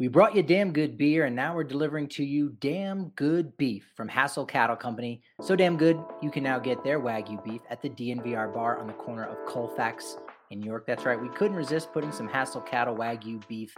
[0.00, 3.92] We brought you damn good beer, and now we're delivering to you damn good beef
[3.94, 5.22] from Hassell Cattle Company.
[5.40, 8.88] So damn good, you can now get their Wagyu beef at the DNVR bar on
[8.88, 10.16] the corner of Colfax
[10.50, 10.84] in York.
[10.84, 13.76] That's right, we couldn't resist putting some Hassell Cattle Wagyu beef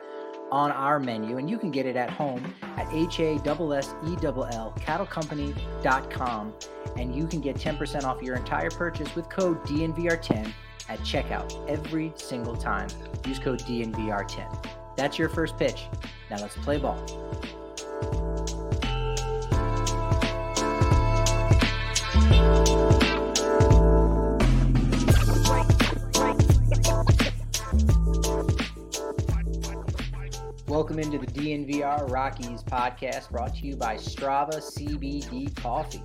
[0.51, 6.55] on our menu, and you can get it at home at H-A-S-S-E-L-L cattlecompany.com,
[6.97, 10.51] and you can get 10% off your entire purchase with code DNVR10
[10.89, 12.89] at checkout every single time.
[13.27, 14.86] Use code DNVR10.
[14.97, 15.87] That's your first pitch.
[16.31, 16.97] Now let's play ball.
[30.67, 36.03] Welcome into the DNVR Rockies podcast brought to you by Strava CBD Coffee.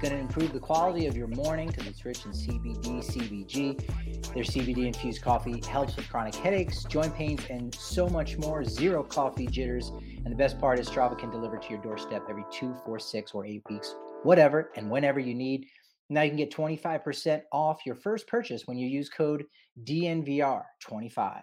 [0.00, 4.32] Going to improve the quality of your morning because it's rich in CBD, CBG.
[4.32, 8.64] Their CBD infused coffee helps with chronic headaches, joint pains, and so much more.
[8.64, 9.90] Zero coffee jitters.
[10.24, 13.32] And the best part is Strava can deliver to your doorstep every two, four, six,
[13.32, 15.66] or eight weeks, whatever and whenever you need.
[16.08, 19.44] Now you can get 25% off your first purchase when you use code
[19.84, 21.42] DNVR25.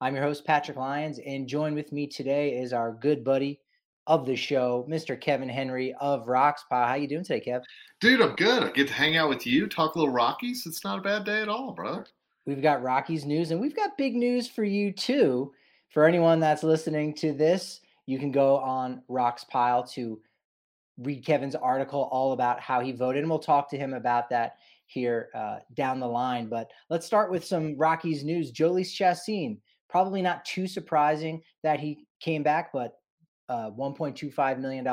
[0.00, 3.58] I'm your host, Patrick Lyons, and join with me today is our good buddy,
[4.10, 5.18] of the show, Mr.
[5.18, 6.88] Kevin Henry of Rox Pile.
[6.88, 7.62] How you doing today, Kev?
[8.00, 8.64] Dude, I'm good.
[8.64, 10.66] I get to hang out with you, talk a little Rockies.
[10.66, 12.04] It's not a bad day at all, brother.
[12.44, 15.52] We've got Rockies news, and we've got big news for you too.
[15.90, 20.20] For anyone that's listening to this, you can go on Rox Pile to
[20.98, 24.56] read Kevin's article all about how he voted, and we'll talk to him about that
[24.86, 26.48] here uh, down the line.
[26.48, 28.50] But let's start with some Rockies news.
[28.50, 32.99] Jhoulys Chacin, probably not too surprising that he came back, but
[33.50, 34.86] uh, $1.25 million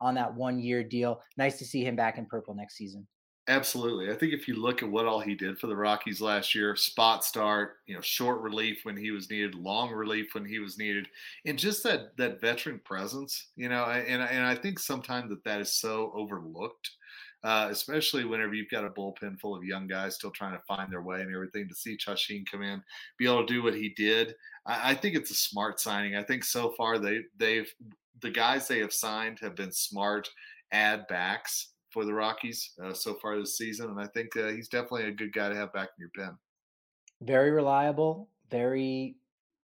[0.00, 1.20] on that one year deal.
[1.36, 3.06] Nice to see him back in purple next season.
[3.48, 4.10] Absolutely.
[4.10, 6.76] I think if you look at what all he did for the Rockies last year,
[6.76, 10.78] spot start, you know, short relief when he was needed, long relief when he was
[10.78, 11.08] needed,
[11.46, 15.60] and just that that veteran presence, you know, and and I think sometimes that that
[15.60, 16.90] is so overlooked.
[17.42, 20.92] Uh, especially whenever you've got a bullpen full of young guys still trying to find
[20.92, 21.66] their way and everything.
[21.68, 22.82] To see Chacin come in,
[23.16, 24.34] be able to do what he did,
[24.66, 26.16] I, I think it's a smart signing.
[26.16, 27.72] I think so far they they've
[28.20, 30.28] the guys they have signed have been smart
[30.72, 34.68] add backs for the Rockies uh, so far this season, and I think uh, he's
[34.68, 36.36] definitely a good guy to have back in your pen.
[37.22, 39.16] Very reliable, very,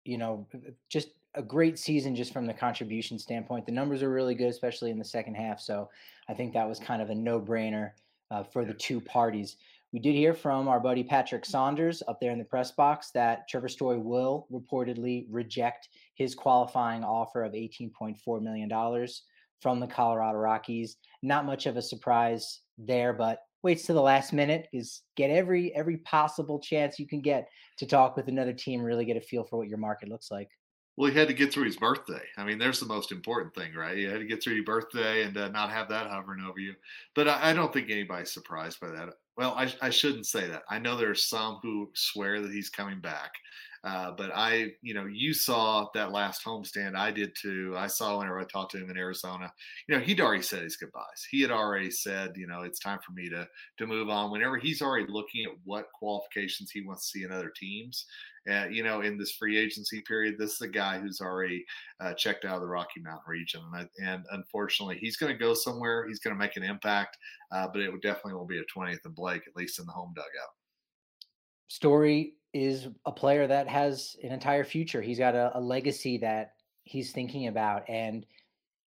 [0.04, 0.46] you know,
[0.88, 3.66] just a great season just from the contribution standpoint.
[3.66, 5.60] The numbers are really good, especially in the second half.
[5.60, 5.90] So
[6.28, 7.90] I think that was kind of a no-brainer
[8.30, 9.56] uh, for the two parties.
[9.92, 13.48] We did hear from our buddy Patrick Saunders up there in the press box that
[13.48, 19.08] Trevor Story will reportedly reject his qualifying offer of $18.4 million
[19.60, 20.96] from the Colorado Rockies.
[21.22, 25.74] Not much of a surprise there, but waits to the last minute is get every
[25.74, 27.48] every possible chance you can get
[27.78, 30.48] to talk with another team, really get a feel for what your market looks like.
[30.96, 32.22] Well, he had to get through his birthday.
[32.36, 33.96] I mean, there's the most important thing, right?
[33.96, 36.74] You had to get through your birthday and uh, not have that hovering over you.
[37.14, 39.08] But I, I, don't think anybody's surprised by that.
[39.36, 40.62] Well, I, I shouldn't say that.
[40.70, 43.32] I know there are some who swear that he's coming back.
[43.84, 46.96] Uh, but I, you know, you saw that last homestand.
[46.96, 47.74] I did too.
[47.76, 49.52] I saw whenever I talked to him in Arizona.
[49.88, 51.26] You know, he'd already said his goodbyes.
[51.30, 53.46] He had already said, you know, it's time for me to
[53.78, 54.30] to move on.
[54.30, 58.06] Whenever he's already looking at what qualifications he wants to see in other teams,
[58.50, 61.64] uh, you know, in this free agency period, this is a guy who's already
[62.00, 65.38] uh, checked out of the Rocky Mountain region, and, I, and unfortunately, he's going to
[65.38, 66.06] go somewhere.
[66.06, 67.16] He's going to make an impact,
[67.52, 70.12] uh, but it definitely will be a 20th and Blake, at least in the home
[70.14, 70.52] dugout.
[71.68, 75.02] Story is a player that has an entire future.
[75.02, 76.52] He's got a, a, legacy that
[76.84, 77.82] he's thinking about.
[77.88, 78.24] And,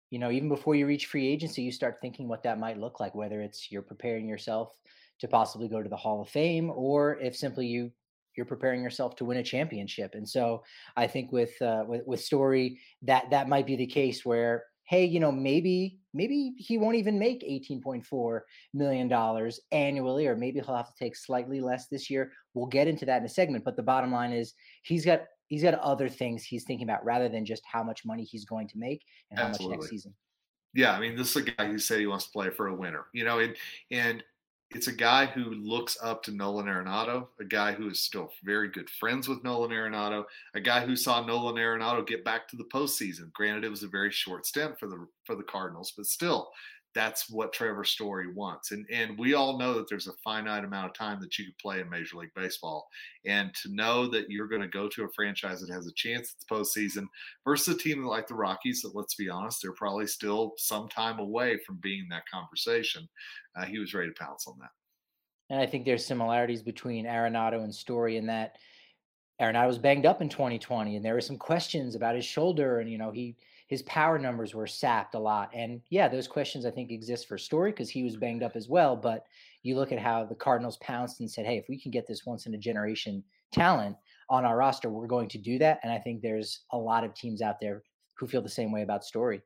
[0.10, 3.00] you know, even before you reach free agency, you start thinking what that might look
[3.00, 4.74] like, whether it's you're preparing yourself
[5.20, 7.92] to possibly go to the Hall of Fame or if simply you
[8.36, 10.16] you're preparing yourself to win a championship.
[10.16, 10.64] And so
[10.98, 15.06] I think with uh, with, with Story that that might be the case where hey,
[15.06, 18.42] you know, maybe maybe he won't even make 18.4
[18.74, 22.32] million dollars annually or maybe he'll have to take slightly less this year.
[22.54, 24.54] We'll get into that in a segment, but the bottom line is
[24.84, 28.24] he's got he's got other things he's thinking about rather than just how much money
[28.24, 29.78] he's going to make and how Absolutely.
[29.78, 30.14] much next season.
[30.76, 32.76] Yeah, I mean, this is a guy who said he wants to play for a
[32.76, 33.56] winner, you know, and
[33.92, 34.24] and
[34.74, 38.70] it's a guy who looks up to Nolan Arenado, a guy who is still very
[38.70, 40.26] good friends with Nolan Arenado,
[40.56, 43.32] a guy who saw Nolan Arenado get back to the postseason.
[43.34, 46.52] Granted, it was a very short stint for the for the Cardinals, but still,
[46.94, 48.72] that's what Trevor Story wants.
[48.72, 51.56] And and we all know that there's a finite amount of time that you can
[51.62, 52.88] play in Major League Baseball.
[53.26, 56.34] And to know that you're going to go to a franchise that has a chance
[56.34, 57.06] at the postseason
[57.46, 61.20] versus a team like the Rockies, that let's be honest, they're probably still some time
[61.20, 63.08] away from being that conversation.
[63.56, 64.72] Uh, he was ready to pounce on that.
[65.50, 68.58] And I think there's similarities between Arenado and Story in that
[69.42, 72.90] Arenado was banged up in 2020, and there were some questions about his shoulder, and
[72.90, 73.36] you know he
[73.74, 75.50] his power numbers were sapped a lot.
[75.52, 78.70] And yeah, those questions I think exist for Story because he was banged up as
[78.70, 78.96] well.
[78.96, 79.26] But
[79.64, 82.24] you look at how the Cardinals pounced and said, hey, if we can get this
[82.24, 83.96] once in a generation talent
[84.30, 85.80] on our roster, we're going to do that.
[85.82, 87.82] And I think there's a lot of teams out there
[88.14, 89.42] who feel the same way about Story.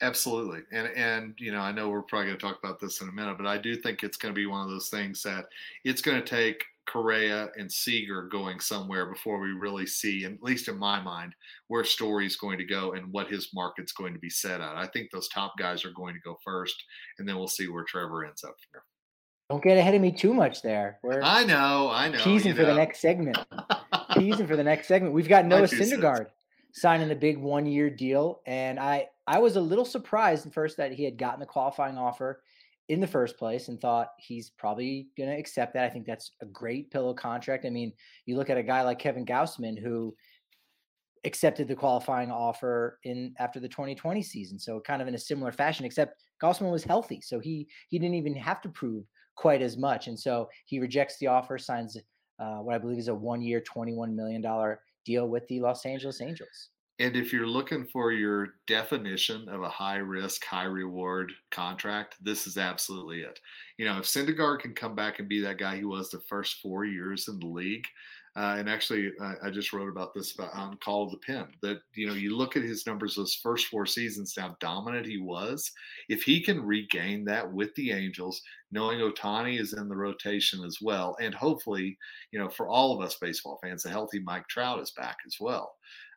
[0.00, 0.60] Absolutely.
[0.70, 3.12] And and you know, I know we're probably going to talk about this in a
[3.12, 5.46] minute, but I do think it's going to be one of those things that
[5.82, 10.68] it's going to take Correa and Seager going somewhere before we really see, at least
[10.68, 11.34] in my mind,
[11.68, 14.76] where Story's going to go and what his market's going to be set at.
[14.76, 16.82] I think those top guys are going to go first,
[17.18, 18.82] and then we'll see where Trevor ends up here.
[19.50, 20.98] Don't get ahead of me too much there.
[21.02, 22.18] We're I know, I know.
[22.18, 22.68] Teasing for know.
[22.68, 23.38] the next segment.
[24.14, 25.14] teasing for the next segment.
[25.14, 26.26] We've got Noah Syndergaard
[26.72, 30.92] signing a big one-year deal, and I I was a little surprised at first that
[30.92, 32.42] he had gotten the qualifying offer
[32.88, 35.84] in the first place and thought he's probably going to accept that.
[35.84, 37.64] I think that's a great pillow contract.
[37.64, 37.92] I mean,
[38.26, 40.14] you look at a guy like Kevin Gausman who
[41.24, 44.58] accepted the qualifying offer in after the 2020 season.
[44.58, 47.20] So kind of in a similar fashion, except Gausman was healthy.
[47.20, 49.04] So he he didn't even have to prove
[49.34, 50.06] quite as much.
[50.06, 51.96] And so he rejects the offer, signs
[52.38, 54.44] uh, what I believe is a one year, $21 million
[55.04, 56.70] deal with the Los Angeles Angels.
[56.98, 62.46] And if you're looking for your definition of a high risk, high reward contract, this
[62.46, 63.38] is absolutely it.
[63.76, 66.60] You know, if Syndergaard can come back and be that guy he was the first
[66.62, 67.86] four years in the league,
[68.34, 71.46] uh, and actually, uh, I just wrote about this about on Call of the Pen.
[71.62, 75.16] That you know, you look at his numbers those first four seasons, how dominant he
[75.16, 75.72] was.
[76.10, 80.78] If he can regain that with the Angels, knowing Ohtani is in the rotation as
[80.82, 81.96] well, and hopefully,
[82.30, 85.36] you know, for all of us baseball fans, a healthy Mike Trout is back as
[85.40, 85.74] well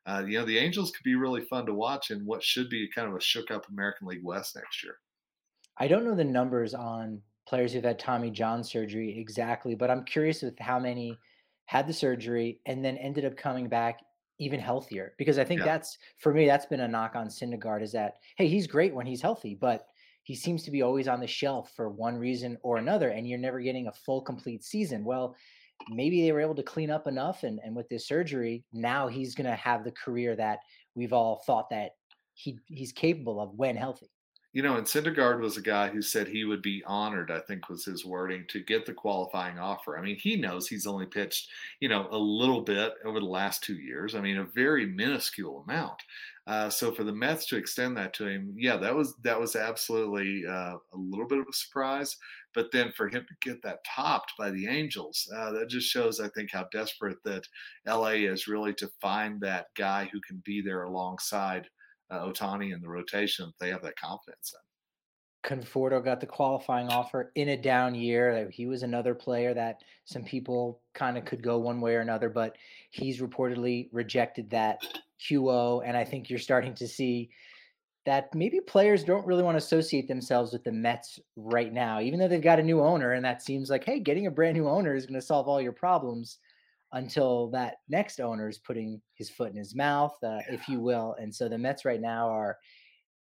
[0.09, 2.89] uh, you know, the Angels could be really fun to watch in what should be
[2.93, 4.95] kind of a shook up American League West next year.
[5.77, 10.03] I don't know the numbers on players who've had Tommy John surgery exactly, but I'm
[10.03, 11.17] curious with how many
[11.65, 13.99] had the surgery and then ended up coming back
[14.39, 15.13] even healthier.
[15.19, 15.65] Because I think yeah.
[15.67, 19.05] that's for me, that's been a knock on Syndergaard is that hey, he's great when
[19.05, 19.85] he's healthy, but
[20.23, 23.37] he seems to be always on the shelf for one reason or another, and you're
[23.37, 25.03] never getting a full complete season.
[25.03, 25.35] Well,
[25.89, 29.35] maybe they were able to clean up enough and, and with this surgery now he's
[29.35, 30.59] going to have the career that
[30.95, 31.91] we've all thought that
[32.33, 34.09] he he's capable of when healthy.
[34.53, 37.69] You know and Syndergaard was a guy who said he would be honored i think
[37.69, 39.97] was his wording to get the qualifying offer.
[39.97, 41.49] I mean he knows he's only pitched
[41.79, 45.63] you know a little bit over the last two years i mean a very minuscule
[45.67, 46.01] amount.
[46.49, 49.55] Uh, so for the Mets to extend that to him, yeah, that was that was
[49.55, 52.17] absolutely uh, a little bit of a surprise.
[52.55, 56.19] But then for him to get that topped by the Angels, uh, that just shows,
[56.19, 57.43] I think, how desperate that
[57.87, 61.67] LA is really to find that guy who can be there alongside
[62.09, 63.51] uh, Ohtani in the rotation.
[63.59, 64.59] They have that confidence in.
[65.41, 68.49] Conforto got the qualifying offer in a down year.
[68.51, 72.29] He was another player that some people kind of could go one way or another,
[72.29, 72.57] but
[72.89, 74.81] he's reportedly rejected that
[75.21, 75.81] QO.
[75.85, 77.29] And I think you're starting to see
[78.05, 82.19] that maybe players don't really want to associate themselves with the Mets right now, even
[82.19, 83.13] though they've got a new owner.
[83.13, 85.61] And that seems like, hey, getting a brand new owner is going to solve all
[85.61, 86.39] your problems
[86.93, 91.15] until that next owner is putting his foot in his mouth, uh, if you will.
[91.19, 92.57] And so the Mets right now are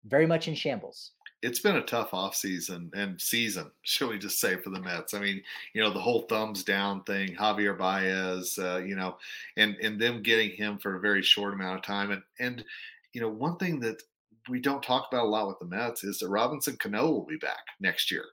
[0.05, 1.11] very much in shambles.
[1.43, 5.13] It's been a tough offseason and season, shall we just say, for the Mets.
[5.13, 5.41] I mean,
[5.73, 9.17] you know, the whole thumbs down thing, Javier Baez, uh, you know,
[9.55, 12.11] and and them getting him for a very short amount of time.
[12.11, 12.65] And and
[13.13, 14.01] you know, one thing that
[14.49, 17.37] we don't talk about a lot with the Mets is that Robinson Cano will be
[17.37, 18.25] back next year,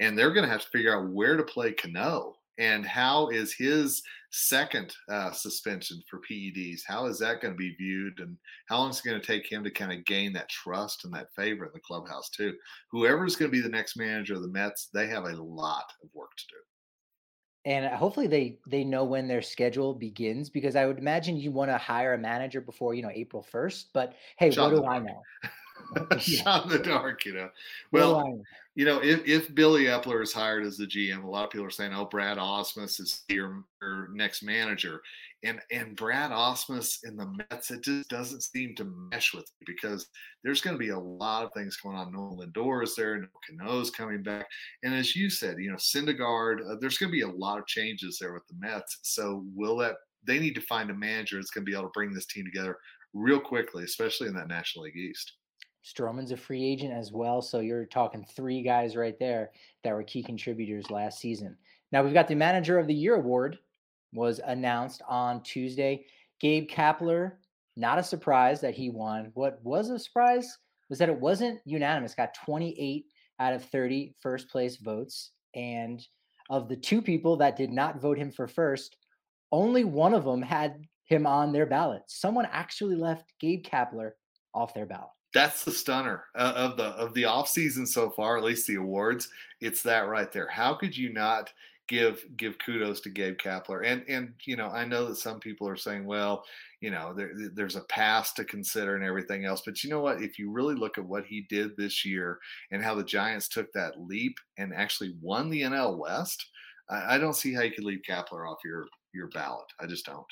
[0.00, 3.54] and they're going to have to figure out where to play Cano and how is
[3.54, 6.80] his second uh, suspension for PEDs?
[6.86, 8.36] How is that going to be viewed, and
[8.68, 11.14] how long is it going to take him to kind of gain that trust and
[11.14, 12.54] that favor in the clubhouse too?
[12.90, 15.84] Whoever is going to be the next manager of the Mets, they have a lot
[16.02, 17.70] of work to do.
[17.70, 21.70] and hopefully they they know when their schedule begins because I would imagine you want
[21.70, 23.92] to hire a manager before you know April first.
[23.94, 25.22] But hey, Shot what do I know?
[26.18, 27.50] Shot in the dark, you know.
[27.90, 28.42] what do I Well,
[28.74, 31.66] you know, if, if Billy Eppler is hired as the GM, a lot of people
[31.66, 35.02] are saying, "Oh, Brad Ausmus is your, your next manager,"
[35.42, 39.66] and and Brad Ausmus in the Mets, it just doesn't seem to mesh with me
[39.66, 40.06] because
[40.42, 42.12] there's going to be a lot of things going on.
[42.12, 44.46] Nolan Lindor is there, no Cano's coming back,
[44.82, 47.66] and as you said, you know, Syndergaard, uh, there's going to be a lot of
[47.66, 49.00] changes there with the Mets.
[49.02, 49.96] So will that?
[50.24, 52.46] They need to find a manager that's going to be able to bring this team
[52.46, 52.78] together
[53.12, 55.32] real quickly, especially in that National League East.
[55.84, 59.50] Stroman's a free agent as well, so you're talking three guys right there
[59.82, 61.56] that were key contributors last season.
[61.90, 63.58] Now we've got the Manager of the Year award
[64.12, 66.04] was announced on Tuesday.
[66.40, 67.32] Gabe Kapler,
[67.76, 69.30] not a surprise that he won.
[69.34, 70.58] What was a surprise
[70.88, 72.14] was that it wasn't unanimous.
[72.14, 73.06] Got 28
[73.40, 76.06] out of 30 first place votes, and
[76.50, 78.96] of the two people that did not vote him for first,
[79.50, 82.02] only one of them had him on their ballot.
[82.06, 84.12] Someone actually left Gabe Kapler
[84.54, 85.08] off their ballot.
[85.34, 88.76] That's the stunner uh, of the of the off season so far, at least the
[88.76, 89.28] awards.
[89.60, 90.48] It's that right there.
[90.48, 91.52] How could you not
[91.88, 93.86] give give kudos to Gabe Kapler?
[93.86, 96.44] And and you know, I know that some people are saying, well,
[96.80, 99.62] you know, there, there's a past to consider and everything else.
[99.64, 100.20] But you know what?
[100.20, 102.38] If you really look at what he did this year
[102.70, 106.44] and how the Giants took that leap and actually won the NL West,
[106.90, 109.66] I, I don't see how you could leave Kapler off your your ballot.
[109.80, 110.26] I just don't.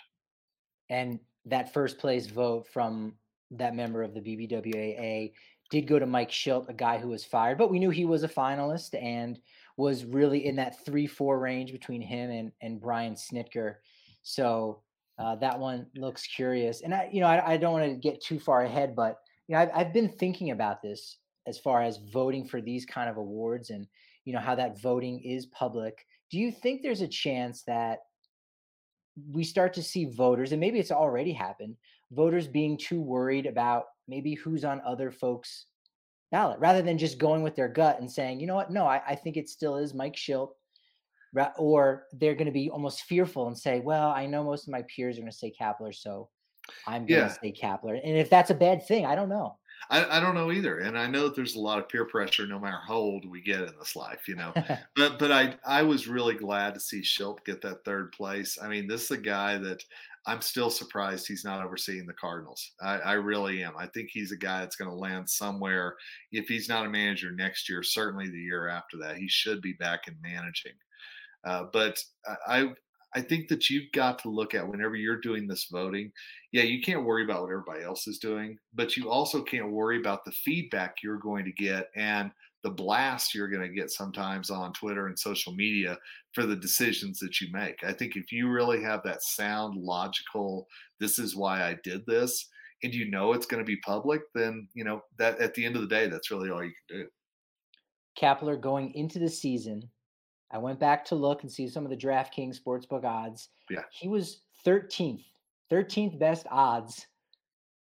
[0.88, 3.14] And that first place vote from
[3.52, 5.33] that member of the BBWAA
[5.71, 8.25] did go to Mike Shildt, a guy who was fired, but we knew he was
[8.25, 9.38] a finalist and
[9.76, 13.76] was really in that three four range between him and and Brian Snitker.
[14.23, 14.83] So
[15.19, 16.83] uh, that one looks curious.
[16.83, 19.54] And I, you know, I, I don't want to get too far ahead, but you
[19.54, 23.16] know, I've, I've been thinking about this as far as voting for these kind of
[23.16, 23.87] awards and
[24.25, 26.07] you know how that voting is public.
[26.30, 28.00] Do you think there's a chance that
[29.33, 31.76] we start to see voters, and maybe it's already happened,
[32.11, 35.67] voters being too worried about maybe who's on other folks'
[36.31, 39.02] ballot rather than just going with their gut and saying, you know what, no, I,
[39.07, 40.50] I think it still is Mike Shildt.
[41.59, 44.83] Or they're going to be almost fearful and say, well, I know most of my
[44.83, 46.29] peers are going to say Kapler, so
[46.87, 48.00] I'm going to Yeah, say Kapler.
[48.02, 49.59] And if that's a bad thing, I don't know.
[49.88, 52.47] I, I don't know either, and I know that there's a lot of peer pressure,
[52.47, 54.55] no matter how old we get in this life, you know.
[54.95, 58.59] But but I I was really glad to see Shildt get that third place.
[58.61, 59.83] I mean, this is a guy that
[60.27, 62.73] I'm still surprised he's not overseeing the Cardinals.
[62.81, 63.73] I, I really am.
[63.79, 65.97] I think he's a guy that's going to land somewhere.
[66.31, 69.73] If he's not a manager next year, certainly the year after that, he should be
[69.75, 70.75] back in managing.
[71.45, 72.69] Uh, but I I
[73.15, 76.12] I think that you've got to look at whenever you're doing this voting.
[76.53, 79.99] Yeah, you can't worry about what everybody else is doing, but you also can't worry
[79.99, 82.31] about the feedback you're going to get and
[82.62, 85.97] the blast you're going to get sometimes on Twitter and social media
[86.33, 87.83] for the decisions that you make.
[87.83, 90.67] I think if you really have that sound, logical,
[90.99, 92.49] this is why I did this,
[92.83, 95.76] and you know it's going to be public, then you know that at the end
[95.76, 97.07] of the day, that's really all you can do.
[98.21, 99.88] Kapler going into the season,
[100.50, 103.50] I went back to look and see some of the DraftKings sportsbook odds.
[103.71, 103.83] Yeah.
[103.93, 105.25] He was 13th,
[105.71, 107.07] 13th best odds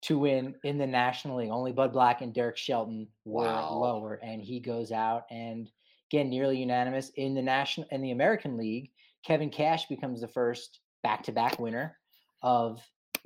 [0.02, 1.50] to win in the National League.
[1.50, 3.74] Only Bud Black and Derek Shelton were Wow.
[3.74, 5.70] lower, and he goes out and
[6.10, 8.90] again nearly unanimous in the national in the American League.
[9.24, 11.98] Kevin Cash becomes the first back-to-back winner
[12.42, 12.80] of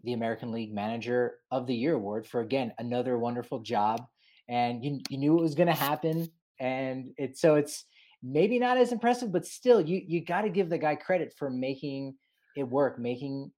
[0.04, 4.04] the American League Manager of the Year award for again another wonderful job.
[4.48, 7.84] And you you knew it was going to happen, and it's so it's
[8.22, 11.50] maybe not as impressive, but still you you got to give the guy credit for
[11.50, 12.16] making
[12.56, 13.52] it work, making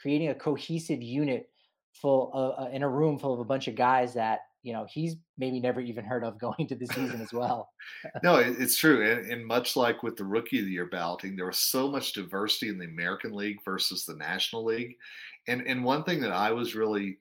[0.00, 1.48] creating a cohesive unit
[2.00, 5.16] full uh, in a room full of a bunch of guys that you know he's
[5.38, 7.70] maybe never even heard of going to the season as well.
[8.22, 11.36] No, it, it's true, and, and much like with the Rookie of the Year balloting,
[11.36, 14.96] there was so much diversity in the American League versus the National League,
[15.48, 17.18] and and one thing that I was really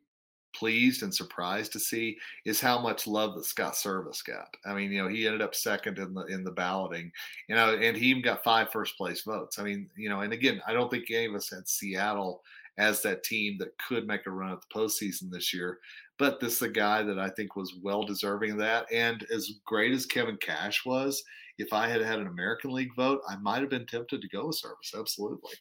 [0.56, 4.56] pleased and surprised to see is how much love that Scott Servais got.
[4.66, 7.12] I mean, you know, he ended up second in the in the balloting,
[7.48, 9.60] you know, and he even got five first place votes.
[9.60, 12.42] I mean, you know, and again, I don't think any of us had Seattle
[12.78, 15.80] as that team that could make a run at the postseason this year.
[16.18, 18.86] But this is a guy that I think was well deserving of that.
[18.92, 21.24] And as great as Kevin Cash was,
[21.58, 24.48] if I had had an American League vote, I might have been tempted to go
[24.48, 25.00] with Servais.
[25.00, 25.54] Absolutely.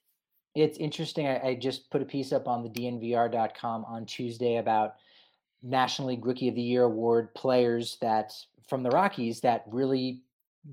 [0.54, 1.26] It's interesting.
[1.26, 4.94] I, I just put a piece up on the DNVR.com on Tuesday about
[5.62, 8.33] National League Rookie of the Year award players that
[8.68, 10.23] from the Rockies that really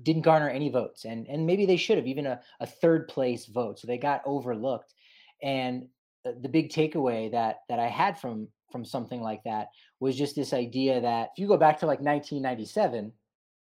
[0.02, 3.46] didn't garner any votes, and and maybe they should have even a, a third place
[3.46, 4.94] vote, so they got overlooked.
[5.42, 5.88] And
[6.24, 9.68] the, the big takeaway that that I had from from something like that
[10.00, 13.12] was just this idea that if you go back to like 1997,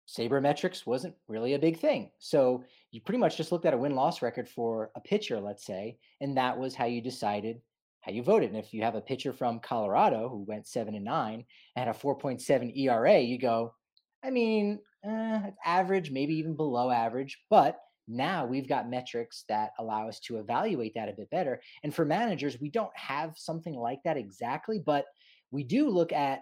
[0.07, 2.11] sabermetrics wasn't really a big thing.
[2.19, 5.65] So you pretty much just looked at a win loss record for a pitcher, let's
[5.65, 7.61] say, and that was how you decided
[8.01, 8.51] how you voted.
[8.51, 11.45] And if you have a pitcher from Colorado who went seven and nine
[11.77, 13.75] and had a 4.7 ERA, you go,
[14.23, 20.09] I mean, eh, average, maybe even below average, but now we've got metrics that allow
[20.09, 21.61] us to evaluate that a bit better.
[21.83, 25.05] And for managers, we don't have something like that exactly, but
[25.51, 26.41] we do look at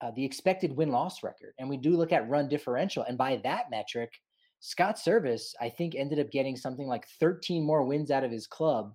[0.00, 3.04] uh, the expected win loss record and we do look at run differential.
[3.04, 4.12] And by that metric,
[4.60, 8.46] Scott Servais, I think, ended up getting something like 13 more wins out of his
[8.46, 8.94] club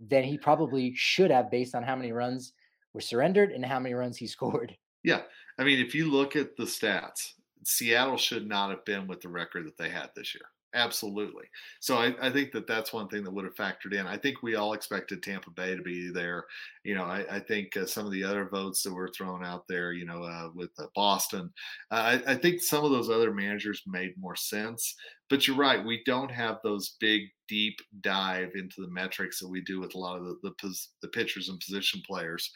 [0.00, 2.54] than he probably should have based on how many runs
[2.94, 4.76] were surrendered and how many runs he scored.
[5.04, 5.22] Yeah.
[5.58, 7.32] I mean, if you look at the stats,
[7.64, 10.44] Seattle should not have been with the record that they had this year.
[10.74, 11.44] Absolutely.
[11.80, 14.06] So I, I, think that that's one thing that would have factored in.
[14.06, 16.46] I think we all expected Tampa Bay to be there.
[16.82, 19.68] You know, I, I think uh, some of the other votes that were thrown out
[19.68, 21.52] there, you know, uh, with uh, Boston,
[21.90, 24.94] I, I, think some of those other managers made more sense.
[25.28, 25.84] But you're right.
[25.84, 29.98] We don't have those big, deep dive into the metrics that we do with a
[29.98, 32.50] lot of the, the, the pitchers and position players.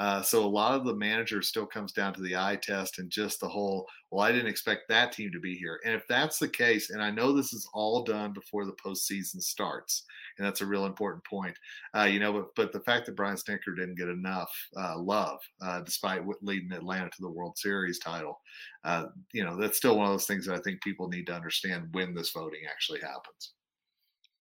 [0.00, 3.10] Uh, so a lot of the manager still comes down to the eye test and
[3.10, 5.78] just the whole, well, I didn't expect that team to be here.
[5.84, 9.42] And if that's the case, and I know this is all done before the postseason
[9.42, 10.04] starts,
[10.38, 11.54] and that's a real important point,
[11.94, 15.38] uh, you know, but, but the fact that Brian Snitker didn't get enough uh, love,
[15.60, 18.40] uh, despite leading Atlanta to the World Series title,
[18.84, 19.04] uh,
[19.34, 21.88] you know, that's still one of those things that I think people need to understand
[21.92, 23.52] when this voting actually happens.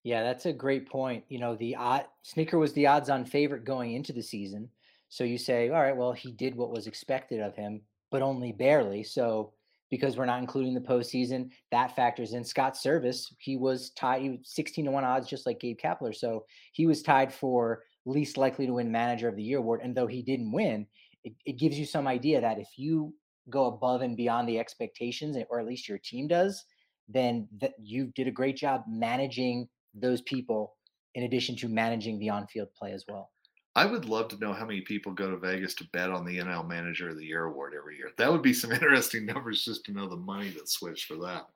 [0.03, 1.25] Yeah, that's a great point.
[1.27, 4.69] You know, the odd Snitker was the odds-on favorite going into the season
[5.09, 8.51] so you say, all right, well, he did what was expected of him, but only
[8.51, 9.03] barely.
[9.03, 9.53] So
[9.89, 12.43] because we're not including the postseason, that factors in.
[12.43, 16.15] Scott Servais, he was tied, he was 16 to 1 odds, just like Gabe Kapler.
[16.15, 19.81] So he was tied for least likely to win manager of the year award.
[19.83, 20.85] And though he didn't win,
[21.23, 23.13] it, it gives you some idea that if you
[23.49, 26.63] go above and beyond the expectations, eh, or at least your team does,
[27.07, 30.75] then that you did a great job managing those people
[31.15, 33.31] in addition to managing the on-field play as well.
[33.75, 36.39] I would love to know how many people go to Vegas to bet on the
[36.39, 38.11] NL Manager of the Year award every year.
[38.17, 41.47] That would be some interesting numbers just to know the money that's switched for that.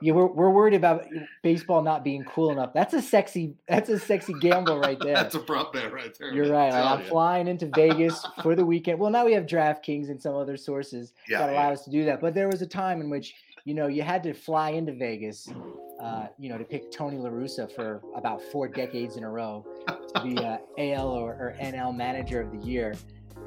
[0.00, 1.06] yeah, we're we're worried about
[1.42, 2.72] baseball not being cool enough.
[2.72, 5.14] That's a sexy that's a sexy gamble right there.
[5.14, 6.32] that's a prop bet right there.
[6.32, 6.72] You're right.
[6.72, 7.06] I'm you.
[7.06, 8.98] flying into Vegas for the weekend.
[8.98, 11.72] Well, now we have DraftKings and some other sources yeah, that allow yeah.
[11.74, 12.20] us to do that.
[12.20, 13.34] But there was a time in which
[13.68, 15.48] you know you had to fly into Vegas
[16.00, 19.66] uh, you know, to pick Tony La Russa for about four decades in a row
[20.14, 22.94] to be uh, AL or, or, NL Manager of the Year.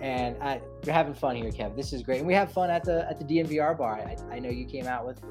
[0.01, 1.75] And I, we're having fun here, Kev.
[1.75, 3.95] This is great, and we have fun at the at the DNVR bar.
[3.95, 5.21] I, I know you came out with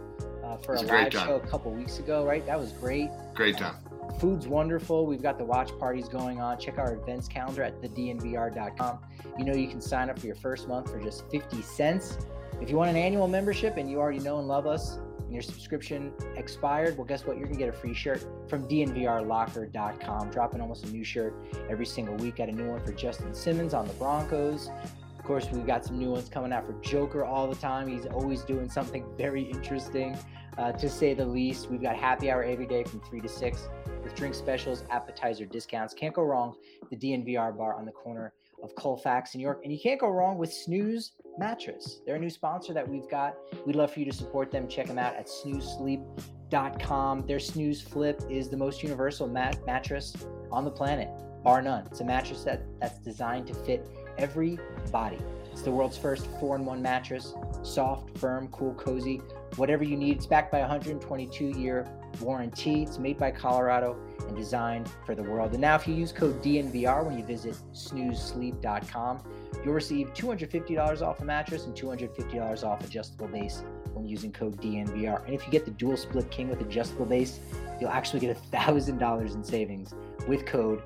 [0.45, 2.45] uh, for a, live show a couple weeks ago, right?
[2.47, 3.11] That was great.
[3.35, 3.77] Great time.
[4.21, 5.07] food's wonderful.
[5.07, 6.59] We've got the watch parties going on.
[6.59, 8.99] Check our events calendar at thednvr.com.
[9.39, 12.19] You know you can sign up for your first month for just 50 cents.
[12.61, 14.99] If you want an annual membership and you already know and love us,
[15.31, 17.37] and your subscription expired, well, guess what?
[17.39, 20.31] You're going to get a free shirt from dnvrlocker.com.
[20.31, 21.35] Dropping almost a new shirt
[21.71, 22.37] every single week.
[22.37, 24.71] Got a new one for Justin Simmons on the Broncos.
[25.17, 27.87] Of course, we've got some new ones coming out for Joker all the time.
[27.87, 30.19] He's always doing something very interesting,
[30.59, 31.71] uh, to say the least.
[31.71, 33.69] We've got happy hour every day from 3 to 6
[34.03, 35.95] with drink specials, appetizer discounts.
[35.95, 36.57] Can't go wrong.
[36.91, 39.61] The DNVR bar on the corner of Colfax, New York.
[39.65, 42.01] And you can't go wrong with Snooze Mattress.
[42.05, 43.35] They're a new sponsor that we've got.
[43.67, 44.69] We'd love for you to support them.
[44.69, 47.27] Check them out at snoozesleep.com.
[47.27, 50.17] Their Snooze Flip is the most universal mat- mattress
[50.51, 51.09] on the planet,
[51.43, 51.87] bar none.
[51.87, 54.59] It's a mattress that, that's designed to fit every
[54.91, 55.19] body.
[55.53, 59.21] It's the world's first four in one mattress, soft, firm, cool, cozy,
[59.57, 60.17] whatever you need.
[60.17, 61.87] It's backed by a 122 year
[62.21, 62.83] warranty.
[62.83, 63.99] It's made by Colorado
[64.31, 65.53] and designed for the world.
[65.53, 69.23] And now, if you use code DNVR when you visit snoozesleep.com,
[69.65, 73.63] you'll receive $250 off a mattress and $250 off adjustable base
[73.93, 75.25] when using code DNVR.
[75.27, 77.41] And if you get the dual split king with adjustable base,
[77.81, 79.95] you'll actually get $1,000 in savings
[80.27, 80.83] with code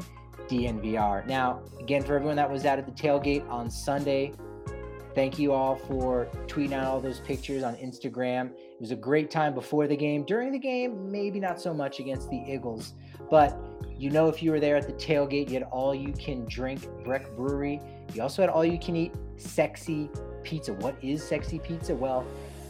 [0.48, 1.26] DNVR.
[1.26, 4.33] Now, again, for everyone that was out at the tailgate on Sunday,
[5.14, 8.50] thank you all for tweeting out all those pictures on Instagram.
[8.50, 10.24] It was a great time before the game.
[10.24, 12.94] During the game, maybe not so much against the Eagles,
[13.31, 13.59] but
[13.96, 16.87] you know, if you were there at the tailgate, you had all you can drink
[17.05, 17.81] Breck Brewery.
[18.12, 20.11] You also had all you can eat sexy
[20.42, 20.74] pizza.
[20.74, 21.94] What is sexy pizza?
[21.94, 22.27] Well,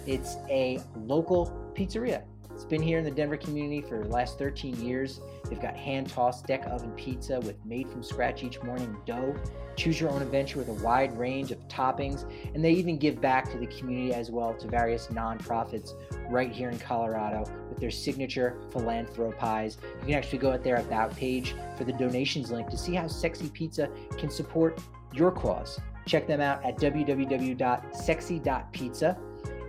[0.06, 2.22] it's a local pizzeria.
[2.54, 5.20] It's been here in the Denver community for the last 13 years.
[5.48, 9.34] They've got hand tossed deck oven pizza with made from scratch each morning dough.
[9.76, 12.24] Choose your own adventure with a wide range of toppings.
[12.54, 15.94] And they even give back to the community as well to various nonprofits
[16.30, 19.78] right here in Colorado with their signature philanthropies.
[20.00, 22.76] You can actually go out there at their About page for the donations link to
[22.76, 24.80] see how Sexy Pizza can support
[25.12, 25.80] your cause.
[26.06, 29.18] Check them out at www.sexy.pizza.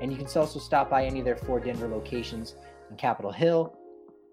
[0.01, 2.55] And you can also stop by any of their four Denver locations
[2.91, 3.75] in Capitol Hill,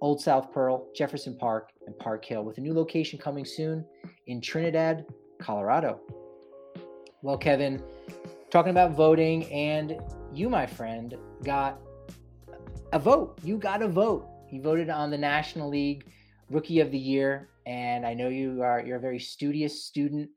[0.01, 3.85] Old South Pearl, Jefferson Park, and Park Hill, with a new location coming soon
[4.27, 5.07] in Trinidad,
[5.41, 6.01] Colorado.
[7.23, 7.83] Well, Kevin,
[8.51, 10.01] talking about voting, and
[10.35, 11.79] you, my friend, got
[12.93, 13.39] a vote.
[13.43, 14.29] You got a vote.
[14.51, 16.05] You voted on the National League
[16.51, 20.29] Rookie of the Year, and I know you are you're a very studious student.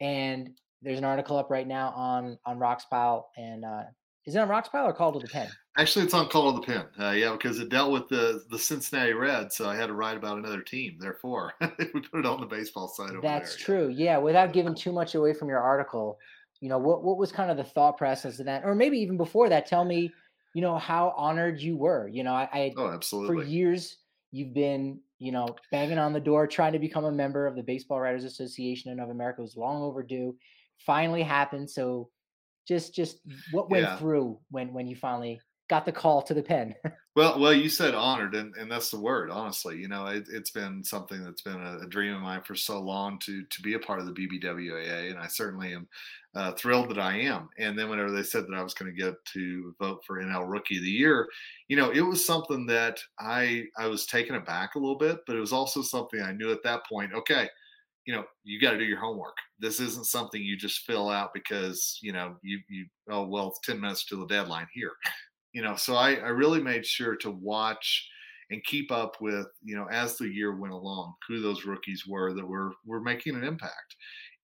[0.00, 0.50] And
[0.82, 3.82] there's an article up right now on on Roxpile, and uh,
[4.26, 5.48] is it on Roxpile or Call to the Pen?
[5.78, 6.84] Actually, it's on Call to the Pen.
[7.00, 10.18] Uh, yeah, because it dealt with the the Cincinnati Reds, so I had to write
[10.18, 10.98] about another team.
[11.00, 13.10] Therefore, we put it on the baseball side.
[13.10, 13.88] Over That's there, true.
[13.88, 14.04] Yeah.
[14.04, 16.18] yeah, without giving too much away from your article,
[16.60, 19.16] you know what what was kind of the thought process of that, or maybe even
[19.16, 19.66] before that.
[19.66, 20.12] Tell me,
[20.54, 22.08] you know, how honored you were.
[22.08, 23.96] You know, I, I oh absolutely for years
[24.30, 27.62] you've been you know banging on the door trying to become a member of the
[27.62, 29.40] Baseball Writers Association of America.
[29.40, 30.36] It was long overdue.
[30.78, 31.68] Finally happened.
[31.68, 32.08] So
[32.66, 33.18] just just
[33.50, 33.96] what went yeah.
[33.96, 36.74] through when when you finally got the call to the pen
[37.16, 40.50] well well you said honored and, and that's the word honestly you know it, has
[40.50, 43.74] been something that's been a, a, dream of mine for so long to to be
[43.74, 45.88] a part of the bbwaa and i certainly am
[46.34, 47.48] uh, thrilled that i am.
[47.58, 50.50] And then whenever they said that i was going to get to vote for nl
[50.50, 51.28] rookie of the year
[51.68, 55.36] you know it was something that i i was taken aback a little bit but
[55.36, 57.48] it was also something i knew at that point okay
[58.04, 59.36] you know you got to do your homework.
[59.58, 63.60] This isn't something you just fill out because you know you you oh well it's
[63.60, 64.92] 10 minutes to the deadline here.
[65.52, 68.08] You know so I, I really made sure to watch
[68.50, 72.32] and keep up with you know as the year went along who those rookies were
[72.32, 73.96] that were were making an impact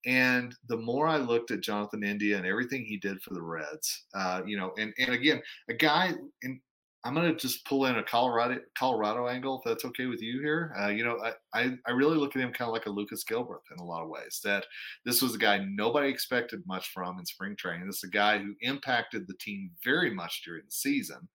[0.05, 4.05] and the more I looked at Jonathan India and everything he did for the Reds,
[4.15, 6.59] uh, you know, and and again, a guy and
[7.03, 10.39] I'm going to just pull in a Colorado Colorado angle, if that's okay with you
[10.39, 10.73] here.
[10.79, 13.23] Uh, you know, I, I, I really look at him kind of like a Lucas
[13.23, 14.39] Gilbreath in a lot of ways.
[14.43, 14.65] That
[15.03, 17.87] this was a guy nobody expected much from in spring training.
[17.87, 21.27] This is a guy who impacted the team very much during the season.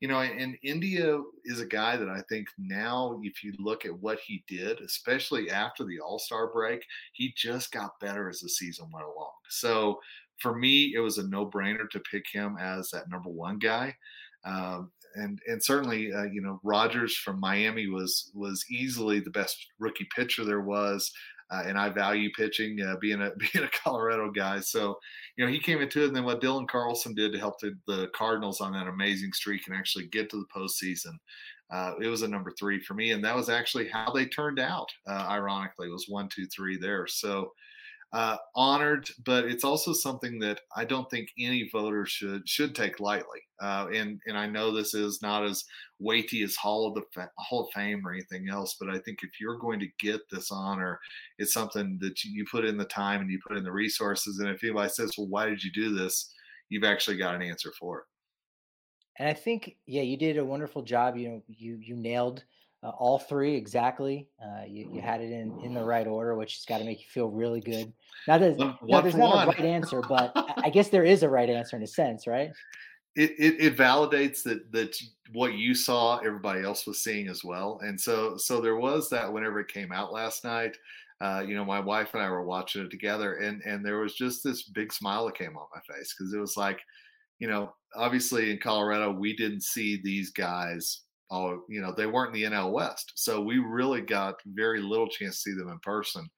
[0.00, 3.98] You know, and India is a guy that I think now, if you look at
[3.98, 8.48] what he did, especially after the All Star break, he just got better as the
[8.48, 9.32] season went along.
[9.48, 9.98] So
[10.38, 13.96] for me, it was a no brainer to pick him as that number one guy.
[14.44, 19.66] Um, and and certainly uh, you know Rogers from Miami was was easily the best
[19.78, 21.10] rookie pitcher there was.
[21.50, 24.60] Uh, and I value pitching, uh, being a being a Colorado guy.
[24.60, 24.98] So,
[25.36, 27.76] you know, he came into it, and then what Dylan Carlson did to help the,
[27.86, 31.14] the Cardinals on that amazing streak and actually get to the postseason.
[31.70, 34.58] Uh, it was a number three for me, and that was actually how they turned
[34.58, 34.88] out.
[35.06, 37.06] Uh, ironically, it was one, two, three there.
[37.06, 37.52] So,
[38.12, 43.00] uh, honored, but it's also something that I don't think any voter should should take
[43.00, 43.40] lightly.
[43.60, 45.64] Uh, and and I know this is not as
[45.98, 49.40] weighty as Hall of the Hall of Fame or anything else, but I think if
[49.40, 50.98] you're going to get this honor,
[51.38, 54.38] it's something that you, you put in the time and you put in the resources.
[54.38, 56.32] And if anybody says, "Well, why did you do this?"
[56.70, 58.04] You've actually got an answer for it.
[59.18, 61.16] And I think, yeah, you did a wonderful job.
[61.16, 62.44] You know, you you nailed
[62.82, 64.28] uh, all three exactly.
[64.42, 67.00] Uh, you, you had it in, in the right order, which has got to make
[67.00, 67.92] you feel really good.
[68.26, 69.48] Now, there's, now, there's not one.
[69.48, 72.50] a right answer, but I guess there is a right answer in a sense, right?
[73.16, 74.96] It, it, it validates that that
[75.32, 79.32] what you saw, everybody else was seeing as well, and so so there was that
[79.32, 80.76] whenever it came out last night.
[81.20, 84.14] Uh, you know, my wife and I were watching it together, and and there was
[84.14, 86.78] just this big smile that came on my face because it was like,
[87.40, 92.34] you know, obviously in Colorado we didn't see these guys oh, you know, they weren't
[92.34, 93.12] in the NL West.
[93.16, 96.28] So we really got very little chance to see them in person.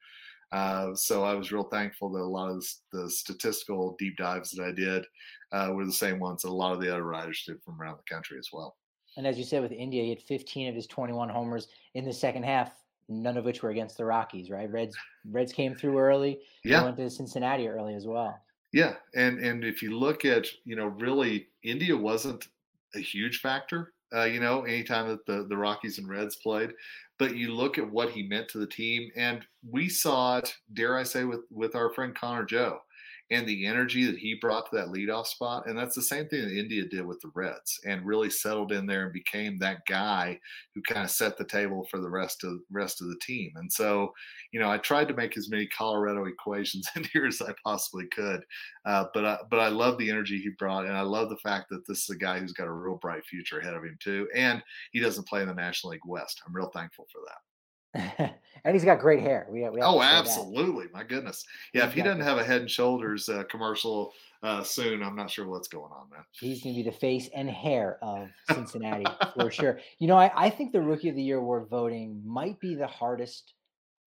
[0.52, 4.64] Uh, so I was real thankful that a lot of the statistical deep dives that
[4.64, 5.04] I did
[5.52, 7.98] uh, were the same ones that a lot of the other writers did from around
[7.98, 8.76] the country as well.
[9.16, 12.12] And as you said with India, he had 15 of his 21 homers in the
[12.12, 12.72] second half,
[13.08, 14.70] none of which were against the Rockies, right?
[14.70, 14.96] Reds
[15.30, 16.40] Reds came through early.
[16.64, 16.84] Yeah.
[16.84, 18.40] went to Cincinnati early as well.
[18.72, 22.46] Yeah, and and if you look at you know really India wasn't
[22.94, 26.72] a huge factor uh, you know, anytime that the, the Rockies and Reds played.
[27.18, 30.96] But you look at what he meant to the team, and we saw it, dare
[30.96, 32.80] I say, with, with our friend Connor Joe
[33.30, 35.66] and the energy that he brought to that leadoff spot.
[35.66, 38.86] And that's the same thing that India did with the Reds and really settled in
[38.86, 40.38] there and became that guy
[40.74, 43.52] who kind of set the table for the rest of rest of the team.
[43.56, 44.12] And so,
[44.52, 48.06] you know, I tried to make as many Colorado equations in here as I possibly
[48.08, 48.42] could.
[48.84, 51.68] Uh, but I, but I love the energy he brought, and I love the fact
[51.70, 54.28] that this is a guy who's got a real bright future ahead of him too.
[54.34, 54.62] And
[54.92, 56.42] he doesn't play in the National League West.
[56.46, 57.49] I'm real thankful for that.
[57.94, 59.46] and he's got great hair.
[59.50, 60.84] We, we oh, absolutely.
[60.84, 60.92] That.
[60.92, 61.44] My goodness.
[61.72, 65.16] Yeah, he's if he doesn't have a head and shoulders uh, commercial uh, soon, I'm
[65.16, 66.24] not sure what's going on, man.
[66.32, 69.80] He's going to be the face and hair of Cincinnati for sure.
[69.98, 72.86] You know, I, I think the Rookie of the Year award voting might be the
[72.86, 73.54] hardest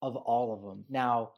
[0.02, 0.86] of all of them.
[0.89, 1.32] Now,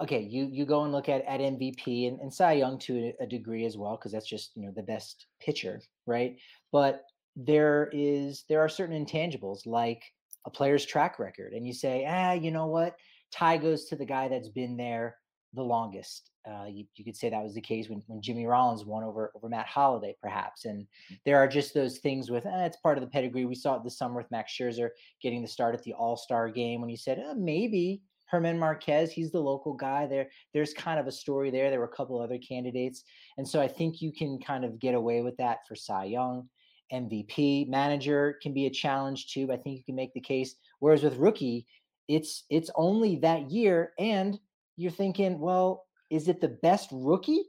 [0.00, 3.24] okay, you you go and look at at MVP and, and Cy Young to a,
[3.24, 6.36] a degree as well, because that's just you know the best pitcher, right?
[6.72, 7.02] But
[7.36, 10.02] there is there are certain intangibles like
[10.46, 12.96] a player's track record, and you say, ah, you know what,
[13.32, 15.16] tie goes to the guy that's been there
[15.54, 16.30] the longest.
[16.48, 19.32] Uh, you, you, could say that was the case when, when Jimmy Rollins won over
[19.34, 20.66] over Matt Holliday, perhaps.
[20.66, 21.18] And mm.
[21.24, 23.46] there are just those things with eh, it's part of the pedigree.
[23.46, 24.90] We saw it this summer with Max Scherzer
[25.22, 28.02] getting the start at the All Star game when you said eh, maybe
[28.32, 30.28] Germán Márquez, he's the local guy there.
[30.52, 31.70] There's kind of a story there.
[31.70, 33.04] There were a couple other candidates,
[33.38, 36.48] and so I think you can kind of get away with that for Cy Young.
[36.92, 39.50] MVP manager can be a challenge too.
[39.52, 40.54] I think you can make the case.
[40.80, 41.66] Whereas with rookie,
[42.08, 44.38] it's it's only that year, and
[44.76, 47.44] you're thinking, well, is it the best rookie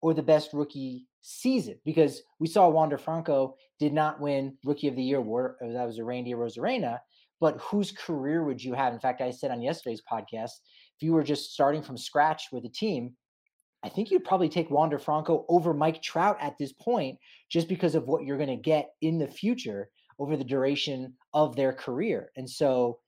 [0.00, 1.78] or the best rookie season?
[1.84, 5.56] Because we saw Wander Franco did not win Rookie of the Year award.
[5.62, 7.00] Uh, that was a Randy Arozarena.
[7.40, 8.94] But whose career would you have?
[8.94, 10.52] In fact, I said on yesterday's podcast,
[10.96, 13.14] if you were just starting from scratch with a team,
[13.86, 17.94] I think you'd probably take Wander Franco over Mike Trout at this point, just because
[17.94, 22.32] of what you're going to get in the future over the duration of their career.
[22.36, 22.98] And so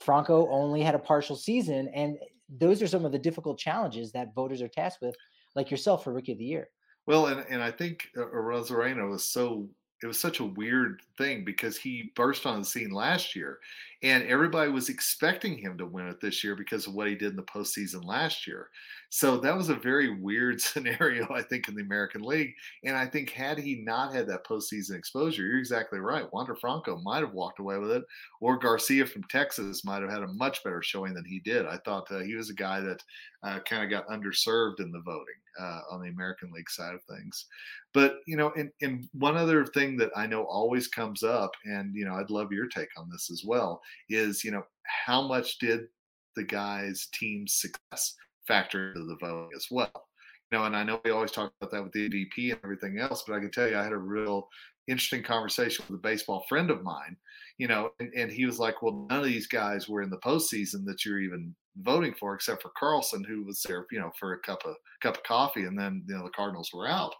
[0.00, 2.18] Franco only had a partial season, and
[2.58, 5.16] those are some of the difficult challenges that voters are tasked with,
[5.54, 6.68] like yourself for Rookie of the Year.
[7.06, 9.66] Well, and, and I think uh, Arozarena was so
[10.02, 13.60] it was such a weird thing because he burst on the scene last year
[14.06, 17.30] and everybody was expecting him to win it this year because of what he did
[17.30, 18.70] in the postseason last year.
[19.08, 22.54] So that was a very weird scenario, I think, in the American League.
[22.84, 26.32] And I think had he not had that postseason exposure, you're exactly right.
[26.32, 28.04] Wander Franco might have walked away with it,
[28.40, 31.66] or Garcia from Texas might have had a much better showing than he did.
[31.66, 33.02] I thought uh, he was a guy that
[33.42, 37.02] uh, kind of got underserved in the voting uh, on the American League side of
[37.04, 37.46] things.
[37.94, 41.94] But you know, and, and one other thing that I know always comes up, and
[41.94, 44.64] you know, I'd love your take on this as well, is you know,
[45.06, 45.86] how much did
[46.34, 48.14] the guy's team's success
[48.46, 50.08] factor into the voting as well?
[50.50, 52.98] You know, and I know we always talk about that with the MVP and everything
[52.98, 54.48] else, but I can tell you, I had a real
[54.88, 57.16] interesting conversation with a baseball friend of mine,
[57.58, 60.18] you know, and, and, he was like, well, none of these guys were in the
[60.18, 64.34] postseason that you're even voting for, except for Carlson, who was there, you know, for
[64.34, 67.14] a cup of cup of coffee, and then you know the Cardinals were out.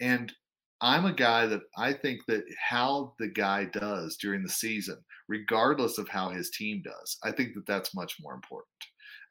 [0.00, 0.32] And
[0.80, 4.96] I'm a guy that I think that how the guy does during the season,
[5.28, 8.66] regardless of how his team does, I think that that's much more important.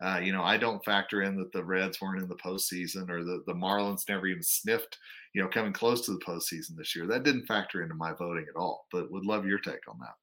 [0.02, 3.24] Uh, you know, I don't factor in that the Reds weren't in the postseason or
[3.24, 4.98] the, the Marlins never even sniffed,
[5.34, 7.06] you know, coming close to the postseason this year.
[7.06, 10.16] That didn't factor into my voting at all, but would love your take on that.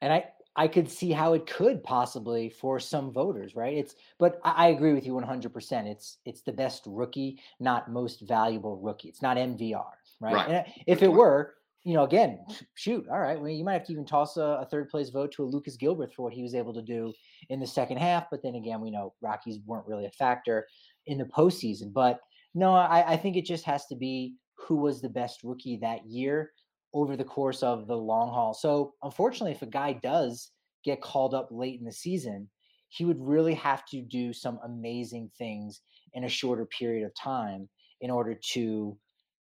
[0.00, 3.76] And I, I could see how it could possibly for some voters, right?
[3.76, 5.86] It's but I, agree with you 100%.
[5.86, 9.08] It's it's the best rookie, not most valuable rookie.
[9.08, 10.34] It's not MVR, right?
[10.34, 10.48] right.
[10.48, 12.40] And if it were, you know, again,
[12.74, 15.30] shoot, all right, well, you might have to even toss a, a, third place vote
[15.32, 17.12] to a Lucas Gilbreath for what he was able to do
[17.48, 18.26] in the second half.
[18.30, 20.66] But then again, we know Rockies weren't really a factor
[21.06, 21.92] in the postseason.
[21.92, 22.18] But
[22.54, 26.04] no, I, I think it just has to be who was the best rookie that
[26.06, 26.50] year
[26.92, 28.54] over the course of the long haul.
[28.54, 30.50] So, unfortunately, if a guy does
[30.84, 32.48] get called up late in the season,
[32.88, 35.82] he would really have to do some amazing things
[36.14, 37.68] in a shorter period of time
[38.00, 38.96] in order to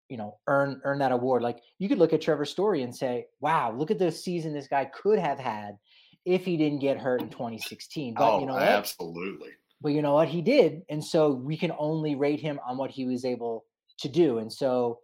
[0.08, 1.42] you know earn earn that award.
[1.42, 4.68] Like you could look at Trevor Story and say wow look at the season this
[4.68, 5.78] guy could have had
[6.24, 8.62] if he didn't get hurt in 2016 but oh, you know what?
[8.62, 9.50] absolutely.
[9.80, 10.28] But you know what?
[10.28, 13.64] He did and so we can only rate him on what he was able
[13.98, 15.00] to do and so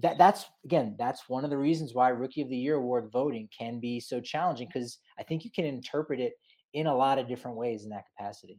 [0.00, 3.48] that that's again that's one of the reasons why rookie of the year award voting
[3.56, 6.32] can be so challenging because i think you can interpret it
[6.72, 8.58] in a lot of different ways in that capacity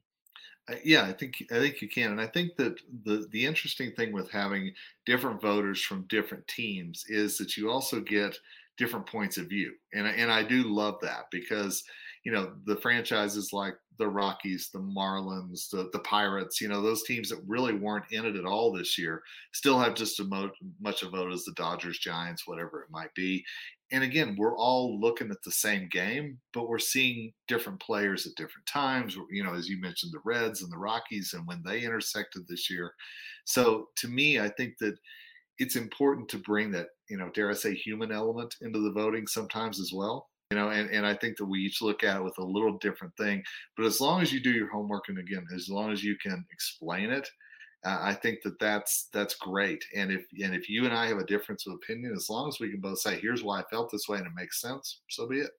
[0.83, 4.11] yeah i think i think you can and i think that the the interesting thing
[4.11, 4.71] with having
[5.05, 8.37] different voters from different teams is that you also get
[8.77, 11.83] different points of view and and i do love that because
[12.25, 17.03] you know the franchises like the Rockies, the Marlins, the, the Pirates, you know, those
[17.03, 20.51] teams that really weren't in it at all this year still have just as mo-
[20.81, 23.43] much a vote as the Dodgers, Giants, whatever it might be.
[23.91, 28.35] And again, we're all looking at the same game, but we're seeing different players at
[28.35, 29.15] different times.
[29.29, 32.69] You know, as you mentioned, the Reds and the Rockies and when they intersected this
[32.69, 32.93] year.
[33.45, 34.97] So to me, I think that
[35.59, 39.27] it's important to bring that, you know, dare I say, human element into the voting
[39.27, 42.23] sometimes as well you know and, and i think that we each look at it
[42.23, 43.43] with a little different thing
[43.75, 46.45] but as long as you do your homework and again as long as you can
[46.51, 47.27] explain it
[47.85, 49.83] uh, i think that that's that's great.
[49.95, 52.59] And if and if you and i have a difference of opinion as long as
[52.59, 55.27] we can both say here's why i felt this way and it makes sense so
[55.27, 55.51] be it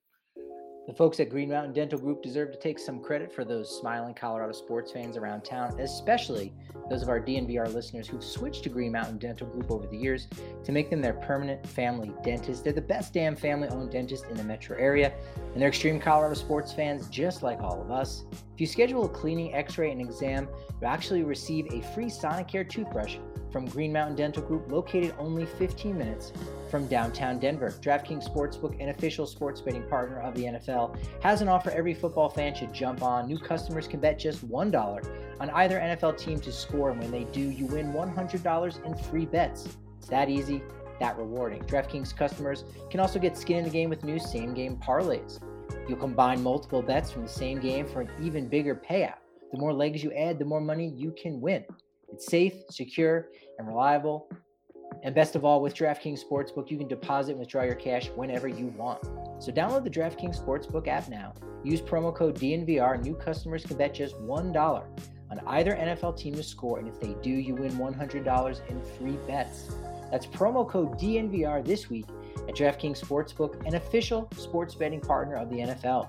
[0.87, 4.15] The folks at Green Mountain Dental Group deserve to take some credit for those smiling
[4.15, 6.53] Colorado sports fans around town, especially
[6.89, 10.29] those of our DNVR listeners who've switched to Green Mountain Dental Group over the years
[10.63, 12.63] to make them their permanent family dentist.
[12.63, 15.13] They're the best damn family owned dentist in the metro area,
[15.53, 18.23] and they're extreme Colorado sports fans just like all of us.
[18.55, 20.49] If you schedule a cleaning, x ray, and exam,
[20.81, 23.17] you'll actually receive a free Sonicare toothbrush
[23.57, 26.31] from Green Mountain Dental Group, located only 15 minutes
[26.71, 27.75] from downtown Denver.
[27.81, 32.29] DraftKings Sportsbook, an official sports betting partner of the NFL, has an offer every football
[32.29, 33.27] fan should jump on.
[33.27, 35.09] New customers can bet just $1
[35.41, 39.25] on either NFL team to score, and when they do, you win $100 in free
[39.25, 39.67] bets.
[39.97, 40.63] It's that easy,
[41.01, 41.63] that rewarding.
[41.63, 45.41] DraftKings customers can also get skin in the game with new same game parlays.
[45.89, 49.17] You'll combine multiple bets from the same game for an even bigger payout.
[49.51, 51.65] The more legs you add, the more money you can win.
[52.09, 54.29] It's safe, secure, and reliable.
[55.03, 58.49] And best of all, with DraftKings Sportsbook, you can deposit and withdraw your cash whenever
[58.49, 59.05] you want.
[59.43, 61.33] So download the DraftKings Sportsbook app now.
[61.65, 63.03] Use promo code DNVR.
[63.03, 64.85] New customers can bet just $1
[65.31, 66.79] on either NFL team to score.
[66.79, 69.75] And if they do, you win $100 in free bets.
[70.11, 72.07] That's promo code DNVR this week
[72.49, 76.09] at DraftKings Sportsbook, an official sports betting partner of the NFL.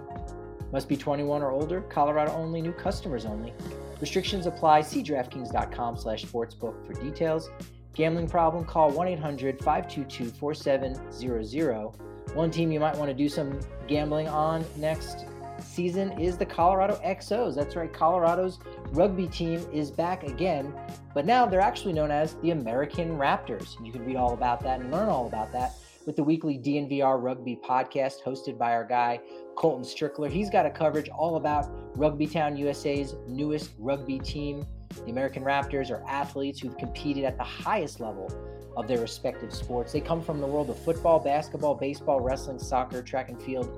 [0.71, 3.53] Must be 21 or older, Colorado only, new customers only.
[3.99, 4.81] Restrictions apply.
[4.81, 7.49] See DraftKings.com slash sportsbook for details.
[7.93, 8.63] Gambling problem?
[8.63, 11.91] Call 1 800 522 4700.
[12.33, 15.25] One team you might want to do some gambling on next
[15.59, 17.55] season is the Colorado XOs.
[17.55, 18.59] That's right, Colorado's
[18.91, 20.73] rugby team is back again,
[21.13, 23.83] but now they're actually known as the American Raptors.
[23.83, 25.73] You can read all about that and learn all about that
[26.07, 29.19] with the weekly DNVR Rugby podcast hosted by our guy
[29.57, 30.31] Colton Strickler.
[30.31, 31.67] He's got a coverage all about
[31.97, 34.65] Rugby Town USA's newest rugby team.
[35.03, 38.31] The American Raptors are athletes who've competed at the highest level
[38.77, 39.91] of their respective sports.
[39.91, 43.69] They come from the world of football, basketball, baseball, wrestling, soccer, track and field,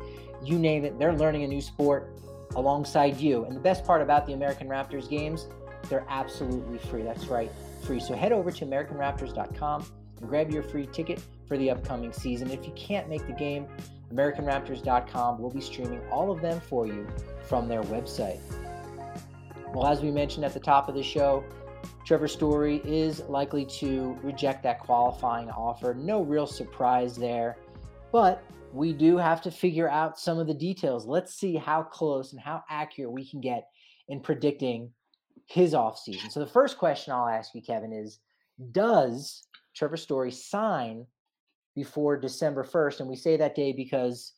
[0.44, 1.00] you name it.
[1.00, 2.16] They're learning a new sport
[2.56, 3.46] alongside you.
[3.46, 5.48] And the best part about the American Raptors games,
[5.90, 7.02] they're absolutely free.
[7.02, 7.50] That's right,
[7.82, 8.00] free.
[8.00, 9.86] So head over to AmericanRaptors.com
[10.20, 12.50] and grab your free ticket for the upcoming season.
[12.52, 13.68] If you can't make the game,
[14.14, 17.06] AmericanRaptors.com will be streaming all of them for you
[17.48, 18.40] from their website.
[19.74, 21.44] Well, as we mentioned at the top of the show,
[22.06, 25.94] Trevor Story is likely to reject that qualifying offer.
[25.94, 27.58] No real surprise there,
[28.12, 31.06] but we do have to figure out some of the details.
[31.06, 33.68] Let's see how close and how accurate we can get
[34.08, 34.92] in predicting
[35.48, 36.32] his offseason.
[36.32, 38.20] So, the first question I'll ask you, Kevin, is
[38.72, 41.06] Does Trevor Story sign
[41.80, 43.00] before December 1st?
[43.00, 44.34] And we say that day because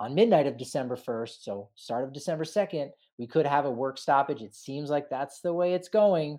[0.00, 3.98] on midnight of December 1st, so start of December 2nd, we could have a work
[3.98, 4.42] stoppage.
[4.42, 6.38] It seems like that's the way it's going.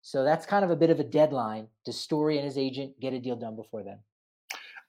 [0.00, 1.66] So that's kind of a bit of a deadline.
[1.84, 3.98] Does Story and his agent get a deal done before then?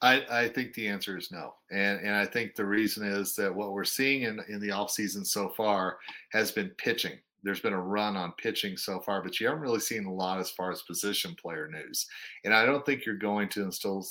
[0.02, 1.56] I, I think the answer is no.
[1.72, 5.26] And and I think the reason is that what we're seeing in, in the offseason
[5.26, 5.98] so far
[6.32, 7.20] has been pitching.
[7.44, 10.40] There's been a run on pitching so far, but you haven't really seen a lot
[10.40, 12.06] as far as position player news.
[12.46, 14.06] And I don't think you're going to until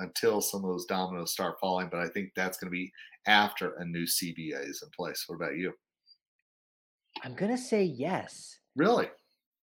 [0.00, 2.92] until some of those dominoes start falling, but I think that's going to be
[3.26, 5.24] after a new CBA is in place.
[5.26, 5.72] What about you?
[7.22, 8.58] I'm gonna say yes.
[8.76, 9.08] Really?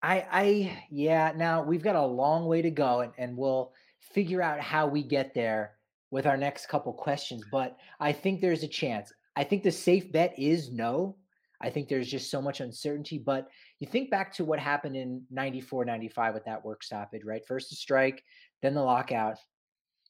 [0.02, 4.42] I I yeah, now we've got a long way to go and, and we'll figure
[4.42, 5.72] out how we get there
[6.10, 7.42] with our next couple questions.
[7.50, 9.12] But I think there's a chance.
[9.36, 11.16] I think the safe bet is no.
[11.60, 13.18] I think there's just so much uncertainty.
[13.18, 17.46] But you think back to what happened in 94, 95 with that work stoppage, right?
[17.46, 18.22] First the strike,
[18.60, 19.38] then the lockout.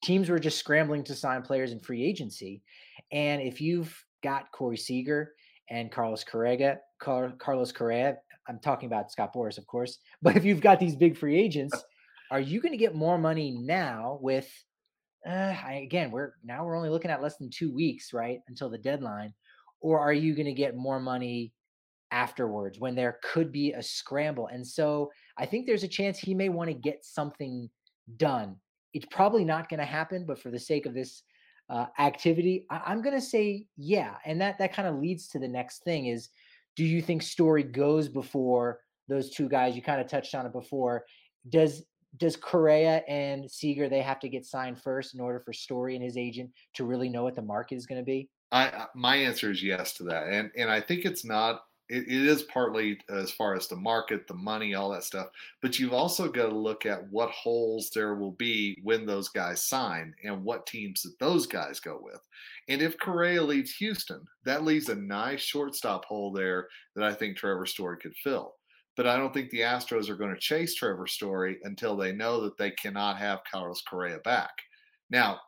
[0.03, 2.63] Teams were just scrambling to sign players in free agency.
[3.13, 5.33] And if you've got Corey Seager
[5.71, 8.17] and Carlos Correa, Car- Carlos Correa.
[8.49, 9.99] I'm talking about Scott Boras, of course.
[10.23, 11.83] But if you've got these big free agents,
[12.31, 14.49] are you going to get more money now with?
[15.27, 18.69] Uh, I, again, we're now we're only looking at less than two weeks, right, until
[18.69, 19.33] the deadline,
[19.81, 21.53] or are you going to get more money
[22.11, 24.49] afterwards when there could be a scramble?
[24.49, 27.71] And so I think there's a chance he may want to get something
[28.17, 28.57] done.
[28.95, 31.23] It's probably not going to happen, but for the sake of this
[31.71, 34.17] uh, activity, I, am going to say yeah.
[34.25, 36.29] And that that kind of leads to the next thing is,
[36.77, 39.75] do you think Story goes before those two guys?
[39.75, 41.05] You kind of touched on it before.
[41.49, 41.85] Does
[42.19, 46.05] does Correa and Seager they have to get signed first in order for Story and
[46.05, 48.29] his agent to really know what the market is going to be?
[48.51, 52.27] I my answer is yes to that, and and I think it's not it, it
[52.27, 55.29] is partly uh, as far as the market, the money, all that stuff.
[55.61, 59.63] But you've also got to look at what holes there will be when those guys
[59.63, 62.21] sign and what teams that those guys go with.
[62.69, 67.37] And if Correa leaves Houston, that leaves a nice shortstop hole there that I think
[67.37, 68.55] Trevor Story could fill.
[68.97, 72.41] But I don't think the Astros are going to chase Trevor Story until they know
[72.43, 74.53] that they cannot have Carlos Correa back.
[75.11, 75.41] Now,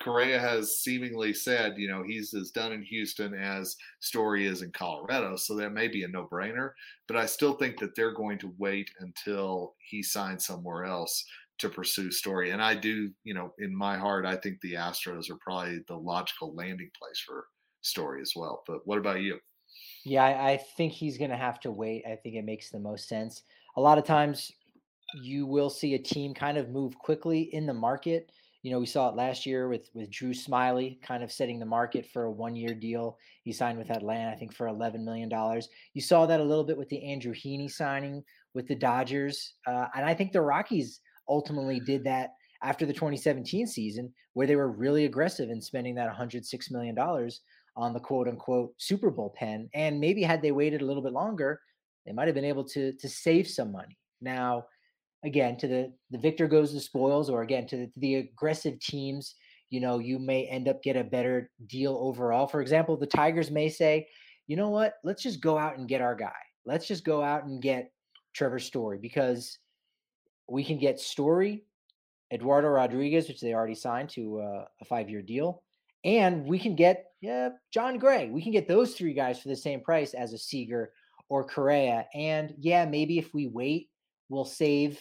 [0.00, 4.70] Correa has seemingly said, you know, he's as done in Houston as Story is in
[4.70, 5.36] Colorado.
[5.36, 6.70] So that may be a no brainer.
[7.06, 11.24] But I still think that they're going to wait until he signs somewhere else
[11.58, 12.50] to pursue Story.
[12.50, 15.96] And I do, you know, in my heart, I think the Astros are probably the
[15.96, 17.46] logical landing place for
[17.80, 18.62] Story as well.
[18.66, 19.38] But what about you?
[20.04, 22.04] Yeah, I, I think he's going to have to wait.
[22.06, 23.42] I think it makes the most sense.
[23.76, 24.50] A lot of times
[25.14, 28.30] you will see a team kind of move quickly in the market
[28.68, 31.64] you know, we saw it last year with with Drew Smyly kind of setting the
[31.64, 33.16] market for a one year deal.
[33.42, 35.70] He signed with Atlanta, I think, for eleven million dollars.
[35.94, 39.86] You saw that a little bit with the Andrew Heaney signing with the Dodgers, uh,
[39.96, 41.00] and I think the Rockies
[41.30, 46.08] ultimately did that after the 2017 season, where they were really aggressive in spending that
[46.08, 47.40] 106 million dollars
[47.74, 49.70] on the quote unquote Super Bowl pen.
[49.72, 51.58] And maybe had they waited a little bit longer,
[52.04, 53.96] they might have been able to to save some money.
[54.20, 54.66] Now
[55.24, 58.78] again to the the victor goes the spoils or again to the, to the aggressive
[58.80, 59.34] teams
[59.70, 62.46] you know you may end up get a better deal overall.
[62.46, 64.08] For example the tigers may say
[64.46, 64.94] you know what?
[65.04, 66.32] Let's just go out and get our guy.
[66.64, 67.92] Let's just go out and get
[68.32, 69.58] trevor story because
[70.48, 71.64] we can get story
[72.32, 75.62] eduardo rodriguez which they already signed to uh, a five-year deal
[76.04, 78.30] and we can get yeah jon gray.
[78.30, 80.92] We can get those three guys for the same price as a seager
[81.28, 83.88] or correa and yeah maybe if we wait
[84.28, 85.00] will save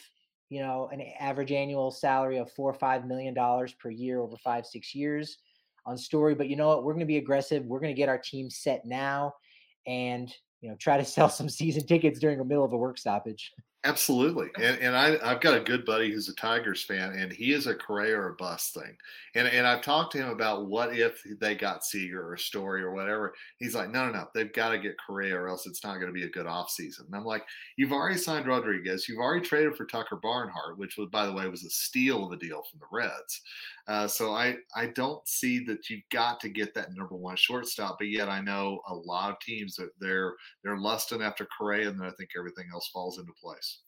[0.50, 4.38] you know an average annual salary of four or five million dollars per year over
[4.38, 5.38] five six years
[5.86, 6.84] on story but you know what?
[6.84, 7.66] We're going to be aggressive.
[7.66, 9.34] We're going to get our team set now
[9.86, 12.98] and you know try to sell some season tickets during the middle of a work
[12.98, 13.52] stoppage
[13.88, 14.50] Absolutely.
[14.58, 17.68] And, and I, I've got a good buddy who's a Tigers fan, and he is
[17.68, 18.98] a Correa or a bust thing.
[19.34, 22.92] And, and I've talked to him about what if they got Seager or Story or
[22.92, 23.34] whatever.
[23.60, 24.28] He's like, no, no, no.
[24.34, 27.06] They've got to get Correa or else it's not going to be a good offseason.
[27.06, 27.44] And I'm like,
[27.78, 29.08] you've already signed Rodriguez.
[29.08, 32.34] You've already traded for Tucker Barnhart, which was, by the way, was a steal of
[32.34, 33.42] a deal from the Reds.
[33.88, 37.98] Uh, so I, I don't see that you've got to get that number one shortstop,
[38.00, 40.34] but yet I know a lot of teams that they're
[40.64, 43.84] they're lusting after Correa, and then I think everything else falls into place.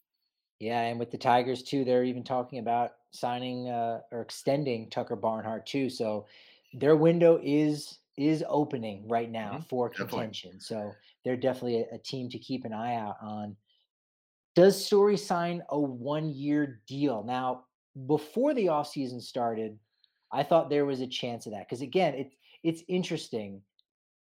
[0.59, 5.17] Yeah, and with the Tigers too, they're even talking about signing uh, or extending Tucker
[5.17, 5.89] Barnhart too.
[5.89, 6.27] So
[6.73, 9.63] their window is is opening right now mm-hmm.
[9.63, 10.51] for contention.
[10.59, 10.91] Definitely.
[10.91, 10.95] So
[11.25, 13.55] they're definitely a, a team to keep an eye out on.
[14.55, 17.23] Does Story sign a one year deal?
[17.23, 17.65] Now,
[18.07, 19.77] before the offseason started,
[20.31, 23.63] I thought there was a chance of that because again, it it's interesting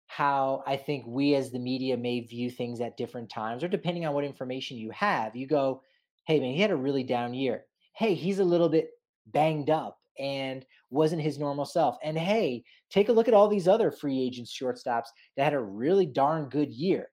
[0.07, 4.05] how I think we as the media may view things at different times, or depending
[4.05, 5.83] on what information you have, you go,
[6.25, 7.65] "Hey, man, he had a really down year.
[7.95, 8.91] Hey, he's a little bit
[9.27, 11.97] banged up and wasn't his normal self.
[12.03, 15.59] And hey, take a look at all these other free agents, shortstops that had a
[15.59, 17.09] really darn good year.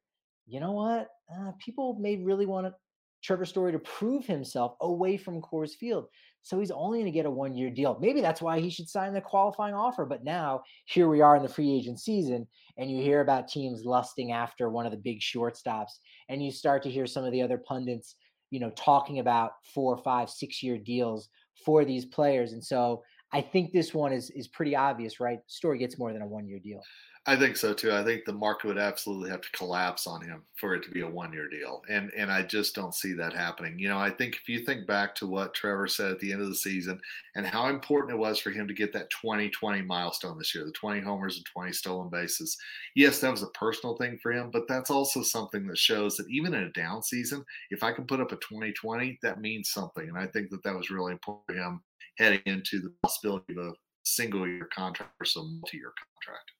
[0.46, 1.08] You know what?
[1.32, 2.74] Uh, people may really want to
[3.22, 6.06] Trevor Story to prove himself away from Coors Field.
[6.46, 7.98] So he's only going to get a one year deal.
[8.00, 10.06] Maybe that's why he should sign the qualifying offer.
[10.06, 13.82] But now here we are in the free agent season, and you hear about teams
[13.84, 17.42] lusting after one of the big shortstops, and you start to hear some of the
[17.42, 18.14] other pundits,
[18.50, 21.30] you know, talking about four, five, six year deals
[21.64, 22.52] for these players.
[22.52, 25.40] And so I think this one is is pretty obvious, right?
[25.48, 26.80] Story gets more than a one year deal.
[27.28, 27.92] I think so too.
[27.92, 31.00] I think the market would absolutely have to collapse on him for it to be
[31.00, 31.82] a one year deal.
[31.90, 33.80] And and I just don't see that happening.
[33.80, 36.40] You know, I think if you think back to what Trevor said at the end
[36.40, 37.00] of the season
[37.34, 40.70] and how important it was for him to get that 2020 milestone this year, the
[40.70, 42.56] 20 homers and 20 stolen bases.
[42.94, 46.30] Yes, that was a personal thing for him, but that's also something that shows that
[46.30, 50.08] even in a down season, if I can put up a 2020, that means something.
[50.08, 51.80] And I think that that was really important for him
[52.18, 53.72] heading into the possibility of a
[54.04, 56.52] single year contract or some multi year contract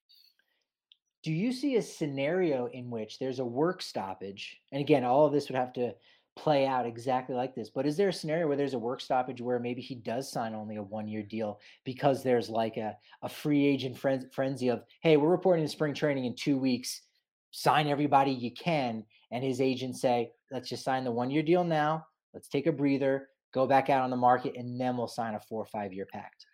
[1.26, 4.60] do you see a scenario in which there's a work stoppage?
[4.70, 5.92] And again, all of this would have to
[6.36, 7.68] play out exactly like this.
[7.68, 10.54] But is there a scenario where there's a work stoppage where maybe he does sign
[10.54, 14.84] only a one year deal because there's like a, a free agent fren- frenzy of,
[15.00, 17.02] hey, we're reporting to spring training in two weeks,
[17.50, 19.02] sign everybody you can.
[19.32, 22.06] And his agent say, let's just sign the one year deal now.
[22.34, 25.40] Let's take a breather, go back out on the market, and then we'll sign a
[25.40, 26.46] four or five year pact.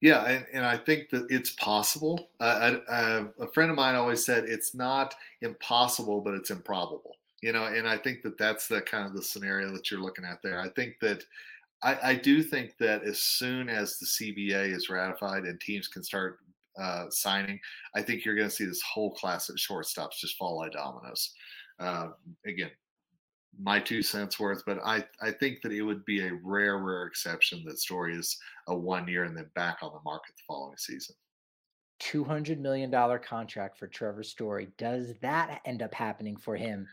[0.00, 2.30] Yeah, and, and I think that it's possible.
[2.38, 7.16] Uh, I, uh, a friend of mine always said it's not impossible, but it's improbable.
[7.42, 10.24] You know, and I think that that's the kind of the scenario that you're looking
[10.24, 10.60] at there.
[10.60, 11.24] I think that
[11.82, 16.02] I, I do think that as soon as the CBA is ratified and teams can
[16.02, 16.38] start
[16.80, 17.60] uh, signing,
[17.94, 21.32] I think you're going to see this whole class of shortstops just fall like dominoes.
[21.78, 22.08] Uh,
[22.44, 22.70] again,
[23.60, 27.04] my two cents worth, but I, I think that it would be a rare, rare
[27.04, 28.38] exception that Story is
[28.68, 31.14] a one year and then back on the market the following season.
[32.00, 32.90] $200 million
[33.20, 34.68] contract for Trevor Story.
[34.78, 36.86] Does that end up happening for him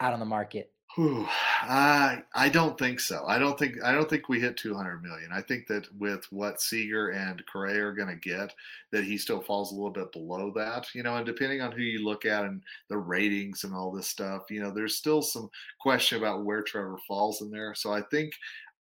[0.00, 0.71] out on the market?
[0.94, 1.26] Whew,
[1.62, 3.24] I I don't think so.
[3.26, 5.30] I don't think I don't think we hit 200 million.
[5.32, 8.54] I think that with what Seager and Correa are going to get,
[8.90, 10.94] that he still falls a little bit below that.
[10.94, 14.06] You know, and depending on who you look at and the ratings and all this
[14.06, 15.48] stuff, you know, there's still some
[15.80, 17.74] question about where Trevor falls in there.
[17.74, 18.34] So I think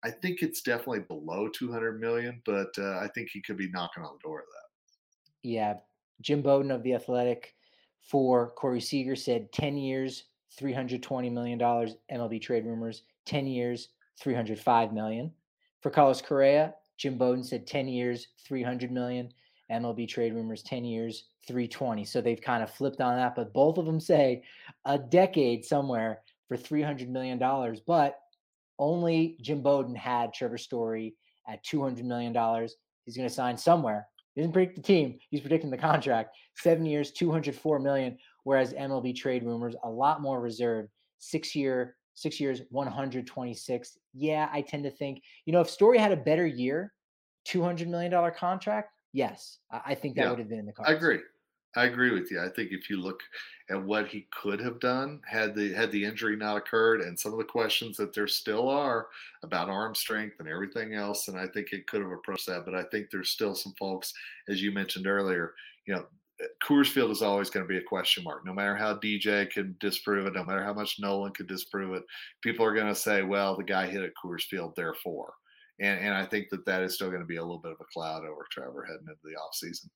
[0.03, 4.03] I think it's definitely below 200 million, but uh, I think he could be knocking
[4.03, 5.47] on the door of that.
[5.47, 5.75] Yeah,
[6.19, 7.55] Jim Bowden of the Athletic
[8.01, 10.25] for Corey Seager said 10 years,
[10.59, 13.89] $320 million MLB trade rumors, 10 years,
[14.19, 15.31] 305 million.
[15.81, 19.29] For Carlos Correa, Jim Bowden said 10 years, 300 million.
[19.71, 22.03] MLB trade rumors 10 years, 320.
[22.05, 24.43] So they've kind of flipped on that, but both of them say
[24.85, 28.19] a decade somewhere for 300 million dollars, but
[28.77, 31.15] only Jim Bowden had Trevor Story
[31.47, 32.75] at 200 million dollars.
[33.05, 34.07] He's going to sign somewhere.
[34.33, 36.35] He doesn't predict the team, he's predicting the contract.
[36.57, 40.89] 7 years, 204 million whereas MLB trade rumors a lot more reserved.
[41.19, 43.97] Six year, six years, 126.
[44.13, 46.93] Yeah, I tend to think, you know, if Story had a better year,
[47.47, 50.91] $200 million contract, yes, I, think that yeah, would have been in the cards.
[50.91, 51.19] I agree.
[51.75, 52.41] I agree with you.
[52.41, 53.21] I think if you look
[53.69, 57.31] at what he could have done had the had the injury not occurred, and some
[57.31, 59.07] of the questions that there still are
[59.43, 62.65] about arm strength and everything else, and I think it could have approached that.
[62.65, 64.13] But I think there's still some folks,
[64.49, 65.53] as you mentioned earlier,
[65.85, 66.05] you know,
[66.63, 68.45] Coors Field is always going to be a question mark.
[68.45, 72.03] No matter how DJ can disprove it, no matter how much Nolan could disprove it,
[72.41, 75.33] people are going to say, "Well, the guy hit at Coors Field, therefore."
[75.79, 77.77] And and I think that that is still going to be a little bit of
[77.81, 79.89] a cloud over Trevor heading into the offseason.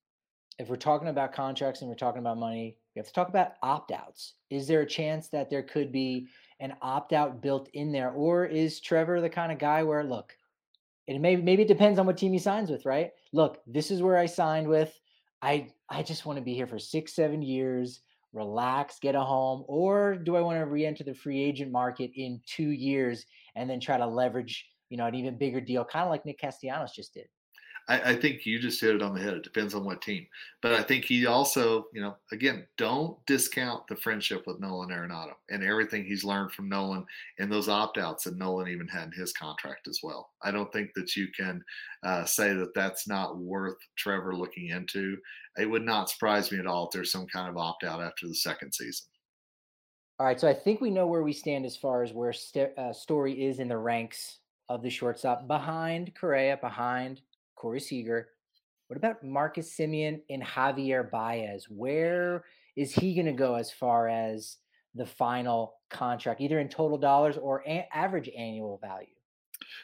[0.58, 3.54] If we're talking about contracts and we're talking about money, we have to talk about
[3.62, 4.36] opt outs.
[4.50, 6.28] Is there a chance that there could be
[6.62, 10.36] an opt out built in there, or is Trevor the kind of guy where look,
[11.08, 13.12] it maybe maybe it depends on what team he signs with, right?
[13.34, 14.98] Look, this is where I signed with.
[15.42, 18.02] I I just want to be here for six, seven years,
[18.34, 22.42] relax, get a home, or do I want to re-enter the free agent market in
[22.46, 23.26] two years
[23.56, 26.40] and then try to leverage, you know, an even bigger deal, kind of like Nick
[26.40, 27.28] Castellanos just did?
[27.88, 29.36] I, I, think you just hit it on the head.
[29.36, 30.26] It depends on what team.
[30.62, 35.34] But I think he also, you know, again, don't discount the friendship with Nolan Arenado
[35.50, 37.06] and everything he's learned from Nolan
[37.38, 40.32] and those opt outs that Nolan even had in his contract as well.
[40.44, 41.64] I don't think that you can
[42.04, 45.18] uh, say that that's not worth Trevor looking into.
[45.58, 48.28] It would not surprise me at all if there's some kind of opt out after
[48.28, 49.06] the second season.
[50.18, 52.78] All right, so I think we know where we stand as far as where St-
[52.78, 57.22] uh, Story is in the ranks of the shortstop, behind Correa, behind
[57.66, 58.28] Corey Seager.
[58.90, 61.66] What about Marcus Semien and Javier Baez?
[61.68, 62.44] Where
[62.76, 64.58] is he going to go as far as
[64.94, 69.08] the final contract, either in total dollars or a- average annual value?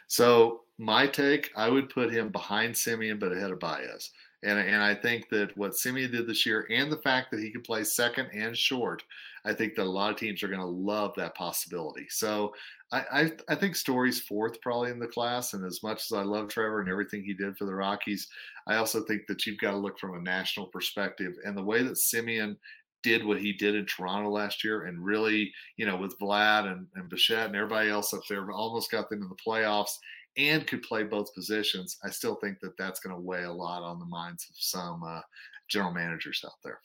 [0.06, 4.12] So my take, I would put him behind Semien, but ahead of Baez.
[4.44, 7.50] And, and I think that what Simeon did this year and the fact that he
[7.50, 9.02] could play second and short,
[9.44, 12.06] I think that a lot of teams are going to love that possibility.
[12.10, 12.54] So
[12.92, 15.54] I, I, I think Story's fourth probably in the class.
[15.54, 18.28] And as much as I love Trevor and everything he did for the Rockies,
[18.68, 21.34] I also think that you've got to look from a national perspective.
[21.46, 22.58] And the way that Semien
[23.04, 26.86] did what he did in Toronto last year and really, you know, with Vlad and,
[26.96, 29.98] and Bichette and everybody else up there, almost got them in the playoffs
[30.38, 31.98] and could play both positions.
[32.04, 35.04] I still think that that's going to weigh a lot on the minds of some
[35.04, 35.22] uh,
[35.68, 36.80] general managers out there.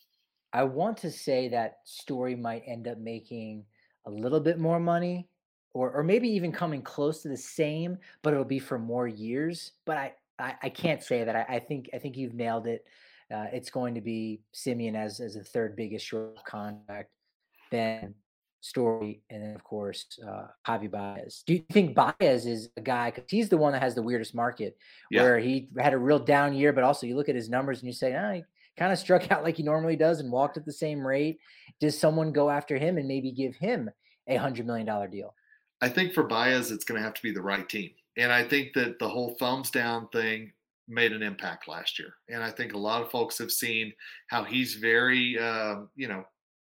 [0.52, 3.64] I want to say that Story might end up making
[4.06, 5.28] a little bit more money
[5.76, 9.72] or or maybe even coming close to the same, but it'll be for more years.
[9.84, 11.36] But I I, I can't say that.
[11.36, 12.84] I, I, think I think you've nailed it.
[13.32, 17.10] Uh, it's going to be Semien as as the third biggest short contract,
[17.70, 18.14] then
[18.62, 21.44] Story, and then of course uh, Javi Baez.
[21.46, 24.34] Do you think Baez is a guy because he's the one that has the weirdest
[24.34, 24.76] market,
[25.10, 25.22] yeah.
[25.22, 27.86] where he had a real down year, but also you look at his numbers and
[27.86, 28.42] you say, ah, he
[28.78, 31.38] kind of struck out like he normally does and walked at the same rate.
[31.80, 33.90] Does someone go after him and maybe give him
[34.26, 35.34] a hundred million dollar deal?
[35.80, 37.90] I think for Baez, it's going to have to be the right team.
[38.16, 40.52] And I think that the whole thumbs down thing
[40.88, 42.14] made an impact last year.
[42.28, 43.92] And I think a lot of folks have seen
[44.28, 46.24] how he's very, uh, you know,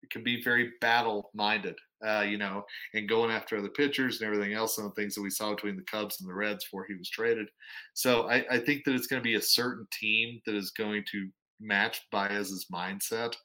[0.10, 1.76] can be very battle minded,
[2.06, 5.22] uh, you know, and going after other pitchers and everything else and the things that
[5.22, 7.48] we saw between the Cubs and the Reds before he was traded.
[7.94, 11.04] So I, I think that it's going to be a certain team that is going
[11.12, 11.28] to
[11.60, 13.36] match Baez's mindset.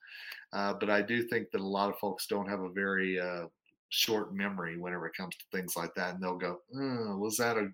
[0.53, 3.47] Uh, but I do think that a lot of folks don't have a very uh,
[3.91, 7.57] short memory whenever it comes to things like that, and they'll go, oh, "Was that
[7.57, 7.69] a?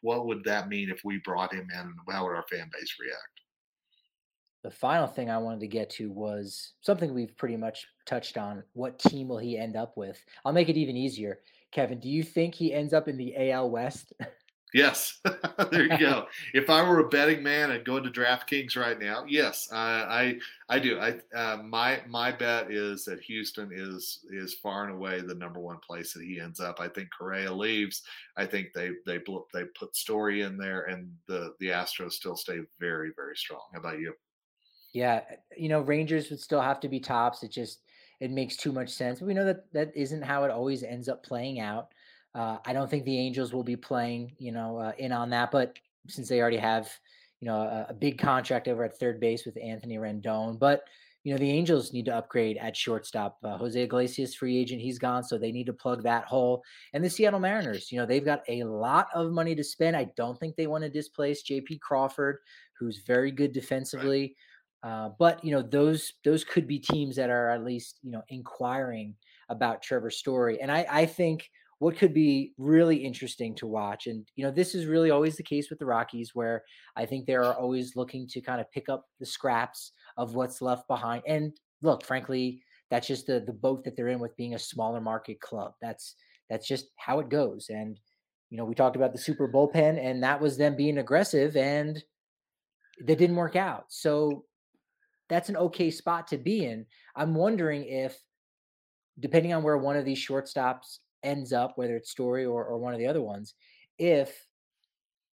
[0.00, 1.80] What would that mean if we brought him in?
[1.80, 3.40] And how would our fan base react?"
[4.62, 8.64] The final thing I wanted to get to was something we've pretty much touched on.
[8.72, 10.24] What team will he end up with?
[10.44, 11.40] I'll make it even easier.
[11.70, 14.12] Kevin, do you think he ends up in the AL West?
[14.76, 15.20] Yes,
[15.70, 16.26] there you go.
[16.52, 19.24] if I were a betting man, I'd go into DraftKings right now.
[19.26, 21.00] Yes, I I, I do.
[21.00, 25.60] I uh, my my bet is that Houston is is far and away the number
[25.60, 26.78] one place that he ends up.
[26.78, 28.02] I think Correa leaves.
[28.36, 29.18] I think they they
[29.54, 33.62] they put Story in there, and the the Astros still stay very very strong.
[33.72, 34.12] How about you?
[34.92, 35.24] Yeah,
[35.56, 37.42] you know Rangers would still have to be tops.
[37.42, 37.80] It just
[38.20, 39.20] it makes too much sense.
[39.20, 41.92] But we know that that isn't how it always ends up playing out.
[42.36, 45.50] Uh, I don't think the Angels will be playing, you know, uh, in on that.
[45.50, 46.90] But since they already have,
[47.40, 50.84] you know, a, a, big contract over at third base with Anthony Rendon, but
[51.24, 53.38] you know the Angels need to upgrade at shortstop.
[53.42, 56.62] Uh, Jose Iglesias, free agent, he's gone, so they need to plug that hole.
[56.92, 59.96] And the Seattle Mariners, you know, they've got a lot of money to spend.
[59.96, 61.78] I don't think they want to displace J.P.
[61.78, 62.38] Crawford,
[62.78, 64.36] who's very good defensively.
[64.84, 64.90] Right.
[64.92, 68.22] Uh, but you know those those could be teams that are at least you know
[68.28, 69.14] inquiring
[69.48, 74.26] about Trevor Story, and I, I think what could be really interesting to watch, and
[74.34, 76.64] you know this is really always the case with the Rockies, where
[76.96, 80.62] I think they are always looking to kind of pick up the scraps of what's
[80.62, 81.22] left behind.
[81.26, 81.52] And
[81.82, 85.40] look, frankly, that's just the the boat that they're in with being a smaller market
[85.40, 85.72] club.
[85.82, 86.14] That's
[86.48, 87.66] that's just how it goes.
[87.68, 88.00] And
[88.48, 92.02] you know we talked about the super bullpen, and that was them being aggressive, and
[93.00, 93.84] that didn't work out.
[93.88, 94.44] So
[95.28, 96.86] that's an okay spot to be in.
[97.14, 98.16] I'm wondering if,
[99.18, 102.94] depending on where one of these shortstops ends up, whether it's Story or, or one
[102.94, 103.54] of the other ones,
[103.98, 104.46] if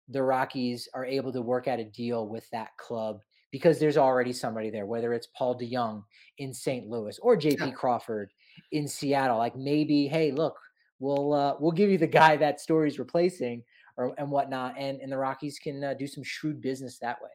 [0.09, 3.21] the Rockies are able to work out a deal with that club
[3.51, 6.03] because there's already somebody there, whether it's Paul DeJong
[6.39, 6.89] in St.
[6.89, 7.71] Louis or JP yeah.
[7.71, 8.31] Crawford
[8.73, 9.39] in Seattle.
[9.39, 10.59] Like maybe, hey, look,
[10.99, 13.63] we'll uh, we'll give you the guy that Story's replacing
[13.97, 17.31] or and whatnot, and and the Rockies can uh, do some shrewd business that way.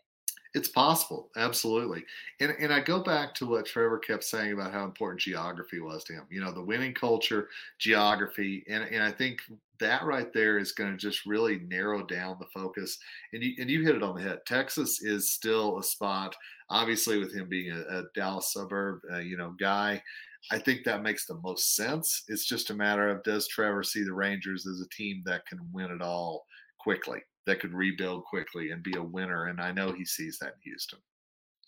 [0.54, 2.04] It's possible, absolutely.
[2.42, 6.04] And and I go back to what Trevor kept saying about how important geography was
[6.06, 6.26] to him.
[6.30, 7.48] You know, the winning culture,
[7.80, 9.40] geography, and and I think
[9.80, 13.00] that right there is going to just really narrow down the focus.
[13.32, 14.40] And you and you hit it on the head.
[14.46, 16.36] Texas is still a spot,
[16.70, 20.04] obviously, with him being a, a Dallas suburb, uh, you know, guy.
[20.52, 22.24] I think that makes the most sense.
[22.28, 25.60] It's just a matter of does Trevor see the Rangers as a team that can
[25.72, 26.46] win it all
[26.78, 27.22] quickly?
[27.46, 29.48] That could rebuild quickly and be a winner.
[29.48, 31.00] And I know he sees that in Houston.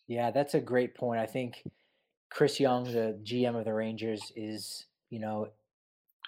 [0.07, 1.19] Yeah, that's a great point.
[1.19, 1.63] I think
[2.29, 5.47] Chris Young, the GM of the Rangers, is, you know,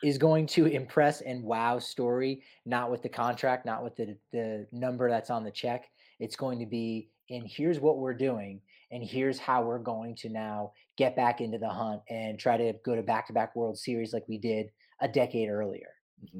[0.03, 4.67] is going to impress and wow story, not with the contract, not with the the
[4.71, 5.89] number that's on the check.
[6.19, 10.29] It's going to be and here's what we're doing and here's how we're going to
[10.29, 14.27] now get back into the hunt and try to go to back-to-back World Series like
[14.27, 14.67] we did
[15.01, 15.89] a decade earlier.
[16.23, 16.39] Mm-hmm.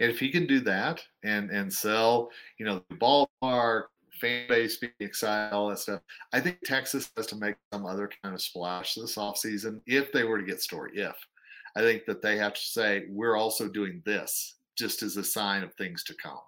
[0.00, 3.84] And if he can do that and and sell, you know, the ballpark,
[4.20, 6.00] fan base being excited, all that stuff,
[6.32, 10.24] I think Texas has to make some other kind of splash this offseason if they
[10.24, 10.92] were to get Story.
[10.94, 11.16] If
[11.76, 15.62] I think that they have to say we're also doing this just as a sign
[15.62, 16.38] of things to come.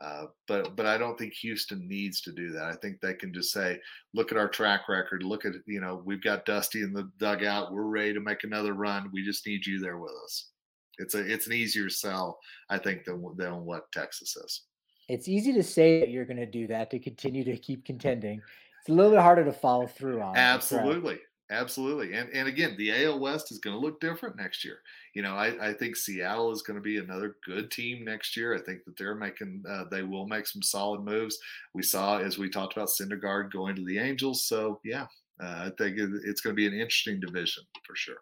[0.00, 2.64] Uh, but but I don't think Houston needs to do that.
[2.64, 3.80] I think they can just say,
[4.14, 5.24] look at our track record.
[5.24, 7.72] Look at you know we've got Dusty in the dugout.
[7.72, 9.10] We're ready to make another run.
[9.12, 10.50] We just need you there with us.
[10.98, 12.38] It's a it's an easier sell,
[12.68, 14.62] I think, than than what Texas is.
[15.08, 18.42] It's easy to say that you're going to do that to continue to keep contending.
[18.80, 20.36] It's a little bit harder to follow through on.
[20.36, 21.18] Absolutely.
[21.50, 22.12] Absolutely.
[22.12, 24.80] And and again, the AL West is going to look different next year.
[25.14, 28.54] You know, I, I think Seattle is going to be another good team next year.
[28.54, 31.38] I think that they're making uh, they will make some solid moves.
[31.72, 34.46] We saw as we talked about Syndergaard going to the Angels.
[34.46, 35.06] So yeah,
[35.42, 38.18] uh, I think it's going to be an interesting division for sure.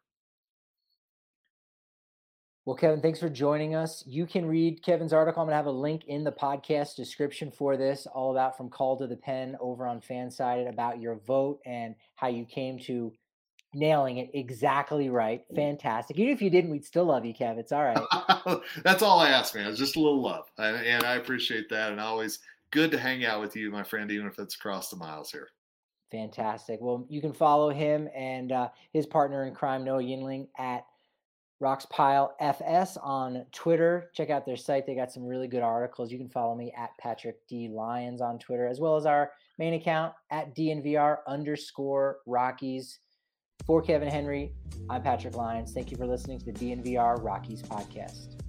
[2.67, 4.03] Well, Kevin, thanks for joining us.
[4.09, 5.41] You can read Kevin's article.
[5.41, 8.71] I'm going to have a link in the podcast description for this, all about from
[8.71, 13.13] call to the pen over on Fansided about your vote and how you came to
[13.73, 15.45] nailing it exactly right.
[15.55, 16.19] Fantastic.
[16.19, 17.57] Even if you didn't, we'd still love you, Kev.
[17.57, 18.59] It's all right.
[18.83, 19.69] That's all I ask, man.
[19.69, 20.47] It's just a little love.
[20.59, 21.93] And, and I appreciate that.
[21.93, 22.41] And always
[22.73, 25.51] good to hang out with you, my friend, even if it's across the miles here.
[26.11, 26.81] Fantastic.
[26.81, 30.85] Well, you can follow him and uh, his partner in crime, Noah Yingling, at
[31.63, 34.11] Rox Pile FS on Twitter.
[34.15, 34.87] Check out their site.
[34.87, 36.13] They got some really good articles.
[36.13, 39.75] You can follow me at Patrick D Lyons on Twitter, as well as our main
[39.75, 42.99] account at DNVR underscore Rockies.
[43.65, 44.53] For Kevin Henry,
[44.91, 45.73] I'm Patrick Lyons.
[45.73, 48.41] Thank you for listening to the DNVR Rockies podcast.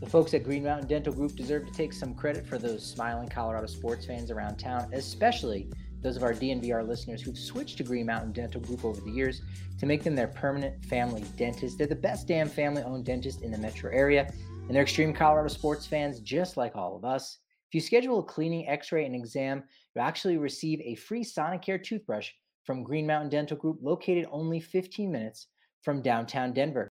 [0.00, 3.28] The folks at Green Mountain Dental Group deserve to take some credit for those smiling
[3.28, 5.70] Colorado sports fans around town, especially
[6.04, 9.40] those of our DNVR listeners who've switched to Green Mountain Dental Group over the years
[9.80, 11.78] to make them their permanent family dentist.
[11.78, 14.30] They're the best damn family owned dentist in the metro area,
[14.66, 17.38] and they're extreme Colorado sports fans just like all of us.
[17.68, 19.64] If you schedule a cleaning, x ray, and exam,
[19.96, 22.30] you'll actually receive a free Sonicare toothbrush
[22.64, 25.46] from Green Mountain Dental Group, located only 15 minutes
[25.80, 26.82] from downtown Denver.